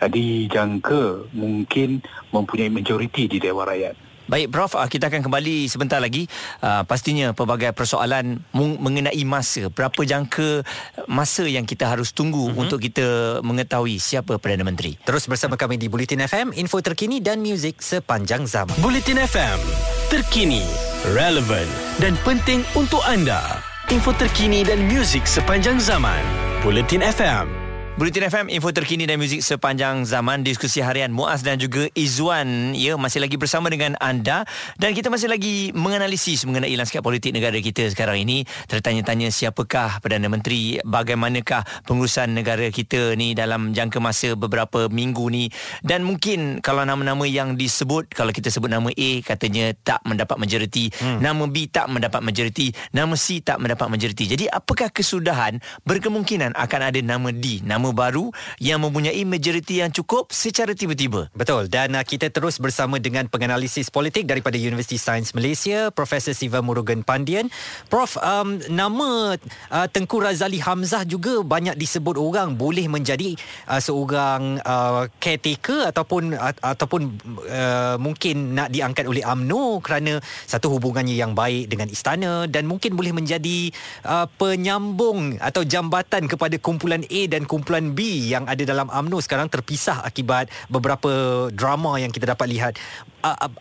uh, 0.00 0.08
dijangka 0.08 1.28
mungkin 1.36 2.00
mempunyai 2.32 2.72
majoriti 2.72 3.28
di 3.28 3.36
Dewan 3.36 3.68
Rakyat. 3.68 4.11
Baik 4.32 4.48
Prof, 4.48 4.80
ah, 4.80 4.88
kita 4.88 5.12
akan 5.12 5.28
kembali 5.28 5.68
sebentar 5.68 6.00
lagi. 6.00 6.24
Uh, 6.64 6.80
pastinya 6.88 7.36
pelbagai 7.36 7.76
persoalan 7.76 8.40
mengenai 8.56 9.20
masa. 9.28 9.68
Berapa 9.68 10.00
jangka 10.00 10.64
masa 11.04 11.44
yang 11.44 11.68
kita 11.68 11.84
harus 11.84 12.16
tunggu 12.16 12.48
uh-huh. 12.48 12.64
untuk 12.64 12.80
kita 12.80 13.38
mengetahui 13.44 14.00
siapa 14.00 14.40
Perdana 14.40 14.64
Menteri. 14.64 14.96
Terus 15.04 15.28
bersama 15.28 15.60
kami 15.60 15.76
di 15.76 15.92
Bulletin 15.92 16.24
FM, 16.24 16.56
info 16.56 16.80
terkini 16.80 17.20
dan 17.20 17.44
muzik 17.44 17.84
sepanjang 17.84 18.48
zaman. 18.48 18.72
Bulletin 18.80 19.20
FM, 19.20 19.60
terkini, 20.08 20.64
relevant 21.12 21.68
dan 22.00 22.16
penting 22.24 22.64
untuk 22.72 23.04
anda. 23.04 23.60
Info 23.92 24.16
terkini 24.16 24.64
dan 24.64 24.80
muzik 24.88 25.28
sepanjang 25.28 25.76
zaman. 25.76 26.24
Bulletin 26.64 27.04
FM. 27.04 27.61
Bulletin 27.92 28.24
FM, 28.24 28.48
info 28.48 28.72
terkini 28.72 29.04
dan 29.04 29.20
muzik 29.20 29.44
sepanjang 29.44 30.08
zaman. 30.08 30.40
Diskusi 30.40 30.80
harian 30.80 31.12
Muaz 31.12 31.44
dan 31.44 31.60
juga 31.60 31.92
Izwan. 31.92 32.72
Ya 32.72 32.96
masih 32.96 33.20
lagi 33.20 33.36
bersama 33.36 33.68
dengan 33.68 34.00
anda. 34.00 34.48
Dan 34.80 34.96
kita 34.96 35.12
masih 35.12 35.28
lagi 35.28 35.76
menganalisis 35.76 36.48
mengenai 36.48 36.72
lanskap 36.72 37.04
politik 37.04 37.36
negara 37.36 37.52
kita 37.60 37.84
sekarang 37.92 38.24
ini. 38.24 38.48
Tertanya-tanya 38.64 39.28
siapakah 39.28 40.00
Perdana 40.00 40.24
Menteri 40.32 40.80
bagaimanakah 40.80 41.84
pengurusan 41.84 42.32
negara 42.32 42.64
kita 42.72 43.12
ni 43.12 43.36
dalam 43.36 43.76
jangka 43.76 44.00
masa 44.00 44.40
beberapa 44.40 44.88
minggu 44.88 45.28
ni. 45.28 45.52
Dan 45.84 46.08
mungkin 46.08 46.64
kalau 46.64 46.88
nama-nama 46.88 47.28
yang 47.28 47.60
disebut 47.60 48.08
kalau 48.08 48.32
kita 48.32 48.48
sebut 48.48 48.72
nama 48.72 48.88
A 48.88 49.10
katanya 49.20 49.68
tak 49.84 50.00
mendapat 50.08 50.40
majoriti. 50.40 50.88
Hmm. 50.96 51.20
nama 51.20 51.44
B 51.44 51.68
tak 51.68 51.92
mendapat 51.92 52.24
majoriti. 52.24 52.72
Nama 52.96 53.12
C 53.20 53.44
tak 53.44 53.60
mendapat 53.60 53.92
majoriti. 53.92 54.32
Jadi 54.32 54.48
apakah 54.48 54.88
kesudahan 54.88 55.60
berkemungkinan 55.84 56.56
akan 56.56 56.80
ada 56.88 57.00
nama 57.04 57.28
D 57.28 57.60
nama 57.60 57.81
nama 57.82 57.90
baru 57.90 58.30
yang 58.62 58.78
mempunyai 58.78 59.26
majoriti 59.26 59.82
yang 59.82 59.90
cukup 59.90 60.30
secara 60.30 60.70
tiba-tiba. 60.70 61.26
Betul. 61.34 61.66
Dan 61.66 61.98
uh, 61.98 62.06
kita 62.06 62.30
terus 62.30 62.62
bersama 62.62 63.02
dengan 63.02 63.26
penganalisis 63.26 63.90
politik 63.90 64.30
daripada 64.30 64.54
Universiti 64.54 65.02
Sains 65.02 65.34
Malaysia, 65.34 65.90
Profesor 65.90 66.30
Siva 66.30 66.62
Murugan 66.62 67.02
Pandian. 67.02 67.50
Prof, 67.90 68.14
um, 68.22 68.62
nama 68.70 69.34
uh, 69.74 69.86
Tengku 69.90 70.22
Razali 70.22 70.62
Hamzah 70.62 71.02
juga 71.02 71.42
banyak 71.42 71.74
disebut 71.74 72.14
orang 72.14 72.54
boleh 72.54 72.86
menjadi 72.86 73.34
uh, 73.66 73.82
seorang 73.82 74.62
uh, 74.62 75.10
caretaker 75.18 75.90
ataupun 75.90 76.38
uh, 76.38 76.54
ataupun 76.62 77.18
uh, 77.50 77.96
mungkin 77.98 78.54
nak 78.54 78.70
diangkat 78.70 79.10
oleh 79.10 79.26
AMNO 79.26 79.80
kerana 79.82 80.22
satu 80.46 80.70
hubungannya 80.78 81.16
yang 81.16 81.32
baik 81.32 81.72
dengan 81.72 81.88
istana 81.88 82.44
dan 82.46 82.68
mungkin 82.68 82.94
boleh 82.94 83.16
menjadi 83.16 83.72
uh, 84.04 84.28
penyambung 84.36 85.40
atau 85.40 85.64
jambatan 85.64 86.28
kepada 86.28 86.60
kumpulan 86.60 87.00
A 87.08 87.20
dan 87.32 87.48
kumpulan 87.48 87.71
kumpulan 87.72 87.96
B 87.96 88.28
yang 88.28 88.44
ada 88.44 88.60
dalam 88.68 88.92
AMNO 88.92 89.24
sekarang 89.24 89.48
terpisah 89.48 90.04
akibat 90.04 90.52
beberapa 90.68 91.48
drama 91.56 91.96
yang 91.96 92.12
kita 92.12 92.28
dapat 92.28 92.52
lihat. 92.52 92.76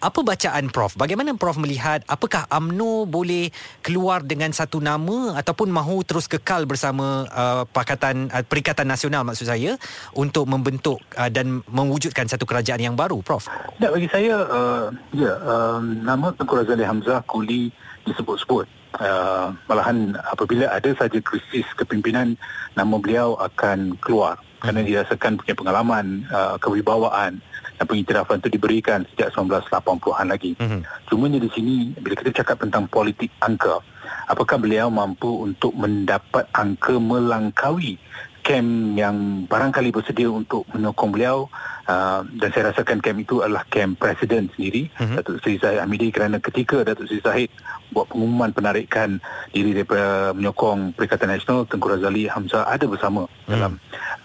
Apa 0.04 0.20
bacaan 0.20 0.68
Prof? 0.68 1.00
Bagaimana 1.00 1.32
Prof 1.40 1.56
melihat 1.56 2.04
apakah 2.12 2.44
AMNO 2.52 3.08
boleh 3.08 3.56
keluar 3.80 4.20
dengan 4.20 4.52
satu 4.52 4.84
nama 4.84 5.40
ataupun 5.40 5.72
mahu 5.72 6.04
terus 6.04 6.28
kekal 6.28 6.68
bersama 6.68 7.24
uh, 7.32 7.64
Pakatan 7.72 8.28
uh, 8.36 8.44
Perikatan 8.44 8.84
Nasional 8.84 9.24
maksud 9.24 9.48
saya 9.48 9.80
untuk 10.12 10.44
membentuk 10.44 11.00
uh, 11.16 11.32
dan 11.32 11.64
mewujudkan 11.72 12.28
satu 12.28 12.44
kerajaan 12.44 12.84
yang 12.84 13.00
baru 13.00 13.24
Prof? 13.24 13.48
Tak 13.80 13.96
bagi 13.96 14.12
saya 14.12 14.44
uh, 14.44 14.92
ya 15.16 15.40
uh, 15.40 15.80
nama 15.80 16.36
Tengku 16.36 16.60
Razali 16.60 16.84
Hamzah 16.84 17.24
Kuli 17.24 17.72
disebut-sebut 18.04 18.81
uh, 19.00 19.56
malahan 19.70 20.18
apabila 20.28 20.68
ada 20.68 20.92
saja 20.98 21.20
krisis 21.24 21.68
kepimpinan 21.78 22.36
nama 22.76 22.96
beliau 23.00 23.40
akan 23.40 23.96
keluar 24.04 24.42
kerana 24.60 24.84
hmm. 24.84 24.88
dirasakan 24.88 25.40
punya 25.40 25.54
pengalaman 25.56 26.26
uh, 26.30 26.56
kewibawaan 26.62 27.42
dan 27.82 27.90
pengiktirafan 27.90 28.38
itu 28.46 28.62
diberikan 28.62 29.02
sejak 29.10 29.34
1980-an 29.34 30.30
lagi. 30.30 30.54
Mm-hmm. 30.54 31.10
Cumanya 31.10 31.42
di 31.42 31.50
sini 31.50 31.76
bila 31.98 32.14
kita 32.14 32.30
cakap 32.46 32.62
tentang 32.62 32.86
politik 32.86 33.34
angka, 33.42 33.82
apakah 34.30 34.62
beliau 34.62 34.94
mampu 34.94 35.50
untuk 35.50 35.74
mendapat 35.74 36.46
angka 36.54 37.02
melangkaui 37.02 37.98
kem 38.46 38.94
yang 38.94 39.50
barangkali 39.50 39.90
bersedia 39.90 40.30
untuk 40.30 40.70
menyokong 40.70 41.10
beliau 41.10 41.50
uh, 41.92 42.20
dan 42.40 42.50
saya 42.56 42.72
rasakan 42.72 43.04
kem 43.04 43.20
itu 43.20 43.44
adalah 43.44 43.68
kem 43.68 43.94
presiden 44.00 44.48
sendiri 44.56 44.88
mm-hmm. 44.96 45.16
Datuk 45.20 45.38
Seri 45.44 45.58
Zahid 45.60 45.80
Hamidi 45.84 46.08
kerana 46.10 46.38
ketika 46.40 46.88
Datuk 46.88 47.12
Seri 47.12 47.22
Zahid 47.22 47.50
buat 47.92 48.08
pengumuman 48.08 48.56
penarikan 48.56 49.20
diri 49.52 49.76
daripada 49.76 50.32
menyokong 50.32 50.96
Perikatan 50.96 51.36
Nasional 51.36 51.68
Tengku 51.68 51.92
Razali 51.92 52.32
Hamzah 52.32 52.64
ada 52.64 52.88
bersama 52.88 53.28
mm. 53.28 53.52
dalam 53.52 53.74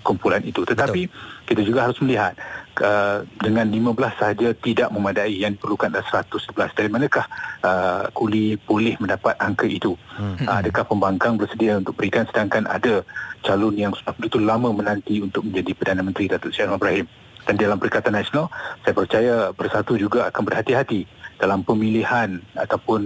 kumpulan 0.06 0.42
itu 0.46 0.62
tetapi 0.62 1.10
Betul. 1.10 1.46
kita 1.50 1.60
juga 1.66 1.90
harus 1.90 1.98
melihat 1.98 2.38
uh, 2.78 3.26
dengan 3.42 3.66
15 3.66 3.90
sahaja 4.22 4.48
tidak 4.54 4.88
memadai 4.94 5.34
yang 5.34 5.58
diperlukan 5.58 5.90
ada 5.90 6.06
111 6.06 6.78
dari 6.78 6.88
manakah 6.88 7.26
uh, 7.66 8.06
kuli 8.14 8.54
boleh 8.54 8.94
mendapat 9.02 9.34
angka 9.42 9.66
itu 9.66 9.98
mm. 10.14 10.46
uh, 10.46 10.62
adakah 10.62 10.86
pembangkang 10.86 11.34
bersedia 11.34 11.82
untuk 11.82 11.98
berikan 11.98 12.22
sedangkan 12.30 12.70
ada 12.70 13.02
calon 13.42 13.74
yang 13.74 13.90
sudah 13.98 14.14
begitu 14.14 14.38
lama 14.38 14.70
menanti 14.70 15.18
untuk 15.18 15.42
menjadi 15.42 15.74
Perdana 15.74 16.06
Menteri 16.06 16.30
Datuk 16.30 16.54
Seri 16.54 16.70
Ibrahim 16.70 17.25
dan 17.46 17.54
dalam 17.54 17.78
Perikatan 17.78 18.12
Nasional 18.12 18.50
saya 18.82 18.94
percaya 18.94 19.34
Bersatu 19.54 19.94
juga 19.94 20.26
akan 20.28 20.42
berhati-hati 20.42 21.06
dalam 21.38 21.62
pemilihan 21.62 22.42
ataupun 22.58 23.00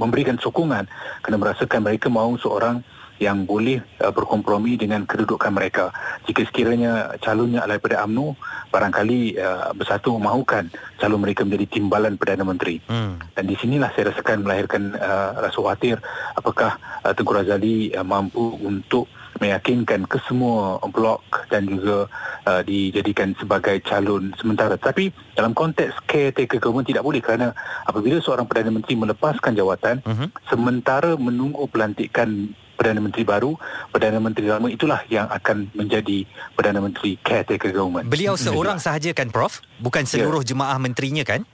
memberikan 0.00 0.40
sokongan 0.40 0.88
kerana 1.20 1.38
merasakan 1.38 1.84
mereka 1.84 2.08
mahu 2.08 2.40
seorang 2.40 2.80
yang 3.20 3.44
boleh 3.44 3.84
uh, 4.00 4.08
berkompromi 4.08 4.80
dengan 4.80 5.04
kedudukan 5.04 5.52
mereka. 5.52 5.92
Jika 6.24 6.48
sekiranya 6.48 7.20
calonnya 7.20 7.60
adalah 7.60 7.76
daripada 7.76 8.08
UMNO, 8.08 8.32
barangkali 8.72 9.36
uh, 9.36 9.76
bersatu 9.76 10.16
mahukan 10.16 10.72
calon 10.96 11.20
mereka 11.20 11.44
menjadi 11.44 11.68
timbalan 11.68 12.16
Perdana 12.16 12.48
Menteri. 12.48 12.80
Hmm. 12.88 13.20
Dan 13.36 13.44
di 13.44 13.60
sinilah 13.60 13.92
saya 13.92 14.08
rasakan 14.08 14.40
melahirkan 14.40 14.96
uh, 14.96 15.36
rasa 15.36 15.60
khawatir 15.60 16.00
apakah 16.32 16.80
uh, 17.04 17.12
Tengku 17.12 17.36
Razali 17.36 17.92
uh, 17.92 18.00
mampu 18.00 18.56
untuk 18.64 19.04
meyakinkan 19.38 20.10
ke 20.10 20.18
semua 20.26 20.82
blok 20.90 21.22
dan 21.52 21.70
juga 21.70 22.10
uh, 22.48 22.62
dijadikan 22.66 23.32
sebagai 23.38 23.78
calon 23.86 24.34
sementara. 24.36 24.74
Tapi 24.74 25.14
dalam 25.38 25.54
konteks 25.54 26.02
caretaker 26.10 26.58
government 26.58 26.90
tidak 26.90 27.06
boleh 27.06 27.22
kerana 27.22 27.54
apabila 27.86 28.18
seorang 28.18 28.50
Perdana 28.50 28.74
Menteri 28.74 28.98
melepaskan 28.98 29.54
jawatan 29.54 30.02
uh-huh. 30.02 30.28
sementara 30.50 31.14
menunggu 31.14 31.70
pelantikan 31.70 32.50
Perdana 32.80 33.04
Menteri 33.04 33.28
baru, 33.28 33.60
Perdana 33.92 34.16
Menteri 34.24 34.48
lama 34.48 34.72
itulah 34.72 35.04
yang 35.12 35.28
akan 35.28 35.68
menjadi 35.76 36.24
Perdana 36.56 36.80
Menteri 36.80 37.20
caretaker 37.20 37.76
government. 37.76 38.08
Beliau 38.08 38.40
seorang 38.40 38.80
sahaja 38.80 39.12
kan 39.12 39.28
Prof? 39.28 39.60
Bukan 39.84 40.08
seluruh 40.08 40.40
yeah. 40.40 40.56
jemaah 40.56 40.80
menterinya 40.80 41.20
kan? 41.28 41.44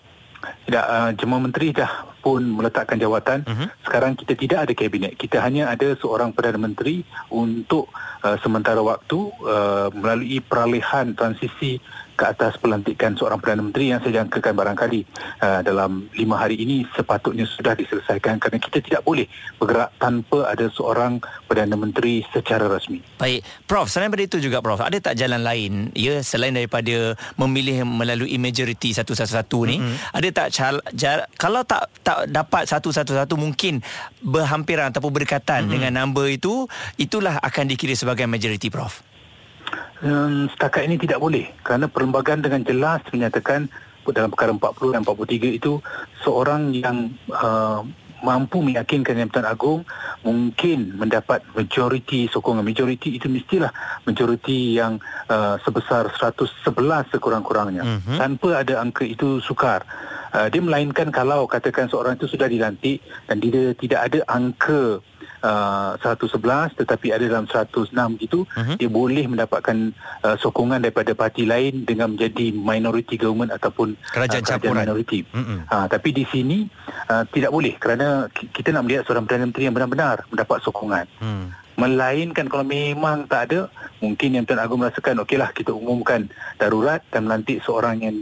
Tidak, 0.67 0.85
uh, 0.85 1.11
jemaah 1.15 1.43
menteri 1.43 1.71
dah 1.71 2.07
pun 2.21 2.43
meletakkan 2.43 2.99
jawatan. 2.99 3.47
Uh-huh. 3.47 3.69
Sekarang 3.87 4.19
kita 4.19 4.35
tidak 4.35 4.59
ada 4.67 4.73
kabinet. 4.75 5.15
Kita 5.15 5.39
hanya 5.43 5.71
ada 5.71 5.95
seorang 5.95 6.35
Perdana 6.35 6.59
Menteri 6.59 7.07
untuk 7.31 7.89
uh, 8.27 8.37
sementara 8.43 8.83
waktu 8.83 9.31
uh, 9.47 9.89
melalui 9.95 10.43
peralihan 10.43 11.15
transisi 11.15 11.79
ke 12.17 12.25
atas 12.25 12.57
pelantikan 12.57 13.13
seorang 13.13 13.39
Perdana 13.39 13.61
Menteri 13.61 13.93
yang 13.93 14.01
saya 14.01 14.25
jangkakan 14.25 14.57
barangkali 14.57 15.01
uh, 15.45 15.61
dalam 15.61 16.09
lima 16.17 16.41
hari 16.41 16.57
ini 16.57 16.89
sepatutnya 16.97 17.45
sudah 17.45 17.77
diselesaikan 17.77 18.41
kerana 18.41 18.57
kita 18.57 18.81
tidak 18.81 19.05
boleh 19.05 19.29
bergerak 19.61 19.93
tanpa 20.01 20.49
ada 20.49 20.67
seorang 20.73 21.21
Perdana 21.45 21.77
Menteri 21.77 22.25
secara 22.33 22.67
rasmi. 22.67 23.05
Baik, 23.21 23.45
Prof, 23.69 23.93
selain 23.93 24.09
daripada 24.09 24.25
itu 24.25 24.39
juga 24.41 24.65
Prof, 24.65 24.81
ada 24.81 24.97
tak 24.97 25.15
jalan 25.21 25.45
lain 25.45 25.93
ya 25.93 26.25
selain 26.25 26.57
daripada 26.57 27.13
memilih 27.37 27.85
melalui 27.85 28.41
majoriti 28.41 28.97
satu-satu 28.97 29.59
ni, 29.69 29.77
mm-hmm. 29.77 30.17
ada 30.17 30.29
tak 30.33 30.49
cal- 30.57 30.85
kalau 31.37 31.61
tak 31.69 31.93
tak 32.01 32.33
dapat 32.33 32.65
satu-satu-satu 32.65 33.37
mungkin 33.37 33.85
berhampiran 34.25 34.89
ataupun 34.89 35.13
berdekatan 35.13 35.69
mm-hmm. 35.69 35.73
dengan 35.77 35.93
number 36.01 36.33
itu, 36.33 36.65
itulah 36.97 37.37
akan 37.45 37.69
dikira 37.69 37.93
sebagai 37.93 38.25
majoriti 38.25 38.73
Prof 38.73 39.16
um, 40.03 40.51
setakat 40.53 40.85
ini 40.89 40.97
tidak 41.01 41.21
boleh 41.21 41.53
kerana 41.63 41.87
perlembagaan 41.87 42.43
dengan 42.43 42.65
jelas 42.67 43.01
menyatakan 43.13 43.69
dalam 44.07 44.31
perkara 44.31 44.55
40 44.55 44.95
dan 44.95 45.03
43 45.03 45.59
itu 45.59 45.83
seorang 46.23 46.71
yang 46.71 47.11
uh, 47.35 47.83
mampu 48.25 48.65
meyakinkan 48.65 49.19
Yang 49.19 49.29
Pertuan 49.35 49.49
Agong 49.51 49.81
mungkin 50.25 50.97
mendapat 50.97 51.45
majoriti 51.53 52.31
sokongan. 52.31 52.65
Majoriti 52.65 53.19
itu 53.19 53.29
mestilah 53.29 53.71
majoriti 54.09 54.79
yang 54.79 54.97
uh, 55.29 55.61
sebesar 55.61 56.09
111 56.15 57.13
sekurang-kurangnya. 57.13 57.85
Mm-hmm. 57.85 58.17
Tanpa 58.17 58.63
ada 58.65 58.81
angka 58.81 59.05
itu 59.05 59.43
sukar. 59.43 59.85
Uh, 60.33 60.49
dia 60.51 60.61
melainkan 60.61 61.09
kalau 61.13 61.47
katakan 61.47 61.89
seorang 61.89 62.17
itu 62.19 62.29
sudah 62.29 62.49
dilantik 62.49 63.01
dan 63.29 63.37
dia 63.41 63.73
tidak 63.77 64.01
ada 64.13 64.21
angka 64.29 65.01
uh, 65.47 65.95
111 66.03 66.75
tetapi 66.83 67.15
ada 67.15 67.25
dalam 67.31 67.47
106 67.47 67.95
gitu 68.27 68.43
uh-huh. 68.43 68.75
dia 68.75 68.91
boleh 68.91 69.31
mendapatkan 69.31 69.95
uh, 70.27 70.37
sokongan 70.43 70.83
daripada 70.83 71.15
parti 71.15 71.47
lain 71.47 71.87
dengan 71.87 72.19
menjadi 72.19 72.51
minority 72.51 73.15
government 73.15 73.55
ataupun 73.55 73.95
kerajaan, 74.11 74.43
uh, 74.43 74.49
kerajaan 74.59 74.75
minority. 74.75 75.23
Uh-huh. 75.31 75.63
Uh, 75.71 75.87
tapi 75.87 76.11
di 76.11 76.25
sini 76.27 76.67
uh, 77.09 77.23
tidak 77.31 77.55
boleh 77.55 77.79
kerana 77.79 78.27
kita 78.35 78.75
nak 78.75 78.91
melihat 78.91 79.03
seorang 79.07 79.25
Perdana 79.25 79.47
Menteri 79.47 79.65
yang 79.71 79.77
benar-benar 79.77 80.27
mendapat 80.29 80.59
sokongan. 80.67 81.07
Uh-huh. 81.23 81.47
Melainkan 81.77 82.49
kalau 82.49 82.65
memang 82.65 83.29
tak 83.29 83.53
ada 83.53 83.69
mungkin 84.01 84.41
yang 84.41 84.45
Tuan 84.49 84.65
Agong 84.65 84.81
merasakan 84.81 85.21
okeylah 85.29 85.53
kita 85.53 85.77
umumkan 85.77 86.25
darurat 86.57 87.05
dan 87.13 87.29
melantik 87.29 87.61
seorang 87.61 88.01
yang 88.01 88.17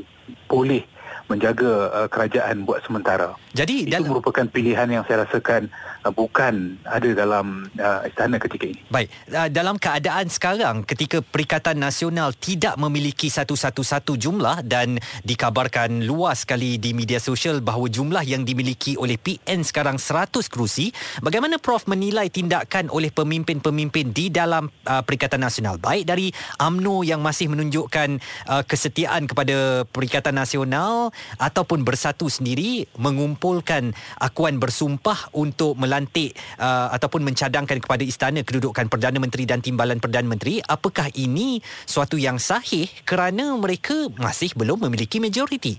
boleh 0.50 0.82
menjaga 1.30 1.70
uh, 1.94 2.08
kerajaan 2.10 2.66
buat 2.66 2.82
sementara. 2.82 3.32
Jadi 3.54 3.86
itu 3.86 4.02
merupakan 4.02 4.42
pilihan 4.50 4.90
yang 4.90 5.06
saya 5.06 5.22
rasakan 5.22 5.70
uh, 6.02 6.10
bukan 6.10 6.74
ada 6.82 7.06
dalam 7.14 7.70
uh, 7.78 8.02
istana 8.02 8.42
ketika 8.42 8.66
ini. 8.66 8.82
Baik, 8.90 9.08
uh, 9.30 9.46
dalam 9.46 9.78
keadaan 9.78 10.26
sekarang 10.26 10.82
ketika 10.82 11.22
Perikatan 11.22 11.78
Nasional 11.78 12.34
tidak 12.34 12.74
memiliki 12.74 13.30
satu-satu-satu 13.30 14.18
jumlah 14.18 14.66
dan 14.66 14.98
dikabarkan 15.22 16.02
luas 16.02 16.42
sekali 16.42 16.82
di 16.82 16.90
media 16.98 17.22
sosial 17.22 17.62
bahawa 17.62 17.86
jumlah 17.86 18.26
yang 18.26 18.42
dimiliki 18.42 18.98
oleh 18.98 19.14
PN 19.14 19.62
sekarang 19.62 20.02
100 20.02 20.34
kerusi, 20.50 20.90
bagaimana 21.22 21.62
Prof 21.62 21.86
menilai 21.86 22.26
tindakan 22.34 22.90
oleh 22.90 23.14
pemimpin-pemimpin 23.14 24.10
di 24.10 24.34
dalam 24.34 24.66
uh, 24.66 25.02
Perikatan 25.06 25.38
Nasional 25.38 25.78
baik 25.78 26.10
dari 26.10 26.34
AMNO 26.58 27.06
yang 27.06 27.22
masih 27.22 27.54
menunjukkan 27.54 28.18
uh, 28.50 28.66
kesetiaan 28.66 29.30
kepada 29.30 29.86
Perikatan 29.86 30.34
Nasional 30.34 31.14
ataupun 31.38 31.86
bersatu 31.86 32.26
sendiri 32.26 32.90
mengumpul 32.98 33.43
mengumpulkan 33.44 33.92
akuan 34.24 34.56
bersumpah 34.56 35.28
untuk 35.36 35.76
melantik 35.76 36.32
uh, 36.56 36.88
ataupun 36.96 37.20
mencadangkan 37.20 37.76
kepada 37.76 38.00
istana 38.00 38.40
kedudukan 38.40 38.88
Perdana 38.88 39.20
Menteri 39.20 39.44
dan 39.44 39.60
Timbalan 39.60 40.00
Perdana 40.00 40.24
Menteri 40.24 40.64
apakah 40.64 41.12
ini 41.12 41.60
suatu 41.84 42.16
yang 42.16 42.40
sahih 42.40 42.88
kerana 43.04 43.52
mereka 43.60 44.08
masih 44.16 44.56
belum 44.56 44.88
memiliki 44.88 45.20
majoriti 45.20 45.76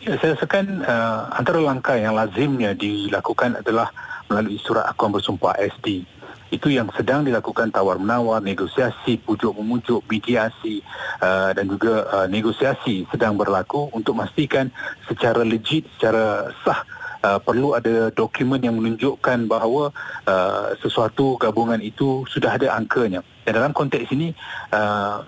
Ya, 0.00 0.16
saya 0.18 0.34
rasakan 0.34 0.82
uh, 0.82 1.30
antara 1.30 1.60
langkah 1.60 1.94
yang 1.94 2.16
lazimnya 2.16 2.72
dilakukan 2.72 3.60
adalah 3.60 3.92
melalui 4.26 4.58
surat 4.58 4.88
akuan 4.88 5.12
bersumpah 5.14 5.54
SD. 5.60 6.02
Itu 6.50 6.68
yang 6.68 6.90
sedang 6.98 7.22
dilakukan 7.22 7.70
tawar-menawar, 7.70 8.42
negosiasi, 8.42 9.22
pujuk-memujuk, 9.22 10.02
mediasi 10.10 10.82
uh, 11.22 11.54
dan 11.54 11.70
juga 11.70 12.06
uh, 12.10 12.26
negosiasi 12.26 13.06
sedang 13.08 13.38
berlaku 13.38 13.88
untuk 13.94 14.18
memastikan 14.18 14.68
secara 15.06 15.46
legit, 15.46 15.86
secara 15.96 16.50
sah 16.66 16.82
Uh, 17.20 17.36
perlu 17.36 17.76
ada 17.76 18.08
dokumen 18.08 18.64
yang 18.64 18.80
menunjukkan 18.80 19.44
bahawa 19.44 19.92
uh, 20.24 20.72
sesuatu 20.80 21.36
gabungan 21.36 21.76
itu 21.84 22.24
sudah 22.24 22.56
ada 22.56 22.72
angkanya. 22.72 23.20
Dan 23.44 23.60
dalam 23.60 23.76
konteks 23.76 24.08
ini, 24.16 24.32
uh, 24.72 25.20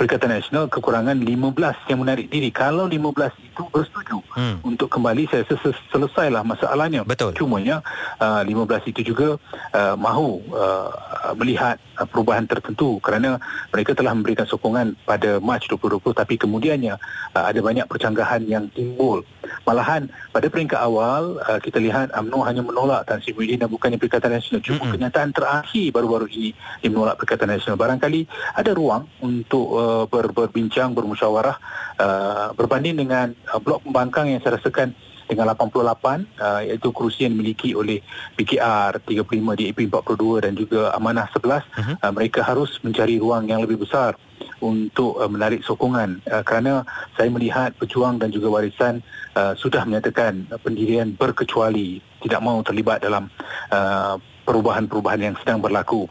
Perikatan 0.00 0.32
Nasional 0.32 0.72
kekurangan 0.72 1.12
15 1.20 1.92
yang 1.92 2.00
menarik 2.00 2.32
diri. 2.32 2.48
Kalau 2.48 2.88
15 2.88 3.49
itu 3.60 3.68
bersetuju 3.68 4.18
hmm. 4.32 4.56
untuk 4.64 4.88
kembali, 4.88 5.28
saya 5.28 5.44
rasa 5.44 5.76
selesailah 5.92 6.40
masalahnya. 6.40 7.04
Betul. 7.04 7.36
Cumanya 7.36 7.84
uh, 8.16 8.40
15 8.40 8.88
itu 8.88 9.12
juga 9.12 9.36
uh, 9.76 9.94
mahu 10.00 10.40
uh, 10.56 10.88
melihat 11.36 11.76
uh, 12.00 12.08
perubahan 12.08 12.48
tertentu 12.48 12.96
kerana 13.04 13.36
mereka 13.68 13.92
telah 13.92 14.16
memberikan 14.16 14.48
sokongan 14.48 14.96
pada 15.04 15.36
Mac 15.44 15.68
2020 15.68 16.00
tapi 16.16 16.40
kemudiannya 16.40 16.96
uh, 17.36 17.44
ada 17.44 17.60
banyak 17.60 17.84
percanggahan 17.84 18.40
yang 18.48 18.72
timbul. 18.72 19.20
Malahan 19.68 20.08
pada 20.32 20.48
peringkat 20.48 20.80
awal 20.80 21.36
uh, 21.44 21.60
kita 21.60 21.76
lihat 21.76 22.16
UMNO 22.16 22.40
hanya 22.48 22.62
menolak 22.64 23.04
Tan 23.04 23.20
Sri 23.20 23.36
Muhyiddin 23.36 23.60
dan 23.60 23.68
bukannya 23.68 24.00
Perikatan 24.00 24.32
Nasional. 24.32 24.64
Cuma 24.64 24.88
hmm. 24.88 24.92
kenyataan 24.96 25.30
terakhir 25.36 25.86
baru-baru 25.92 26.26
ini 26.32 26.56
dia 26.80 26.88
menolak 26.88 27.20
Perikatan 27.20 27.52
Nasional. 27.52 27.76
Barangkali 27.76 28.24
ada 28.56 28.70
ruang 28.72 29.04
untuk 29.20 29.66
uh, 29.76 30.04
ber, 30.08 30.32
berbincang 30.32 30.96
bermusyawarah 30.96 31.56
uh, 32.00 32.48
berbanding 32.56 32.96
dengan 32.96 33.36
uh, 33.50 33.60
blok 33.60 33.82
pembangkang 33.84 34.30
yang 34.30 34.40
saya 34.40 34.56
rasakan 34.56 34.94
dengan 35.30 35.54
88 35.54 36.42
uh, 36.42 36.60
iaitu 36.66 36.90
kerusi 36.90 37.22
yang 37.22 37.38
dimiliki 37.38 37.70
oleh 37.70 38.02
PKR 38.34 38.98
35 39.06 39.22
DAP 39.62 39.78
42 39.86 40.42
dan 40.42 40.52
juga 40.58 40.90
Amanah 40.90 41.30
11 41.30 41.38
uh-huh. 41.38 41.94
uh, 42.02 42.12
mereka 42.14 42.42
harus 42.42 42.82
mencari 42.82 43.22
ruang 43.22 43.46
yang 43.46 43.62
lebih 43.62 43.78
besar 43.78 44.18
untuk 44.58 45.22
uh, 45.22 45.30
menarik 45.30 45.62
sokongan. 45.62 46.18
Uh, 46.26 46.42
kerana 46.42 46.82
saya 47.14 47.30
melihat 47.30 47.70
pejuang 47.78 48.18
dan 48.18 48.34
juga 48.34 48.50
warisan 48.50 48.98
uh, 49.38 49.54
sudah 49.54 49.86
menyatakan 49.86 50.50
uh, 50.50 50.58
pendirian 50.58 51.14
berkecuali 51.14 52.02
tidak 52.20 52.40
mahu 52.42 52.66
terlibat 52.66 52.98
dalam 53.00 53.30
uh, 53.70 54.18
perubahan-perubahan 54.44 55.30
yang 55.30 55.36
sedang 55.38 55.62
berlaku. 55.62 56.10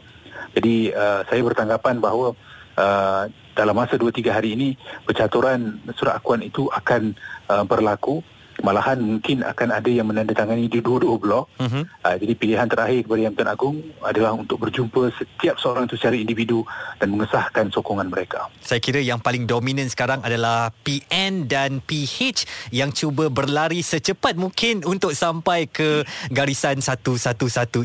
Jadi 0.56 0.90
uh, 0.90 1.22
saya 1.28 1.40
bertanggapan 1.44 2.02
bahawa 2.02 2.34
uh, 2.80 3.30
dalam 3.60 3.76
masa 3.76 4.00
2-3 4.00 4.32
hari 4.32 4.56
ini 4.56 4.68
percaturan 5.04 5.84
surat 5.92 6.16
akuan 6.16 6.40
itu 6.40 6.72
akan 6.72 7.12
uh, 7.52 7.64
berlaku 7.68 8.24
malahan 8.64 9.00
mungkin 9.00 9.40
akan 9.44 9.68
ada 9.72 9.90
yang 9.90 10.08
menandatangani 10.08 10.68
di 10.68 10.80
dua-dua 10.84 11.16
blok 11.16 11.44
uh-huh. 11.60 11.84
uh, 11.84 12.16
jadi 12.16 12.32
pilihan 12.36 12.68
terakhir 12.68 13.04
kepada 13.04 13.20
Yang 13.20 13.34
Pertuan 13.36 13.52
Agong 13.52 13.76
adalah 14.04 14.32
untuk 14.36 14.56
berjumpa 14.60 15.12
setiap 15.16 15.56
seorang 15.56 15.88
itu 15.88 15.96
secara 15.96 16.16
individu 16.16 16.64
dan 17.00 17.12
mengesahkan 17.12 17.72
sokongan 17.72 18.08
mereka 18.08 18.48
saya 18.60 18.80
kira 18.80 19.00
yang 19.00 19.20
paling 19.20 19.48
dominan 19.48 19.88
sekarang 19.88 20.20
adalah 20.24 20.72
PN 20.84 21.48
dan 21.48 21.80
PH 21.84 22.44
yang 22.72 22.92
cuba 22.92 23.32
berlari 23.32 23.80
secepat 23.80 24.36
mungkin 24.36 24.84
untuk 24.84 25.16
sampai 25.16 25.68
ke 25.68 26.04
garisan 26.32 26.84
111 26.84 27.36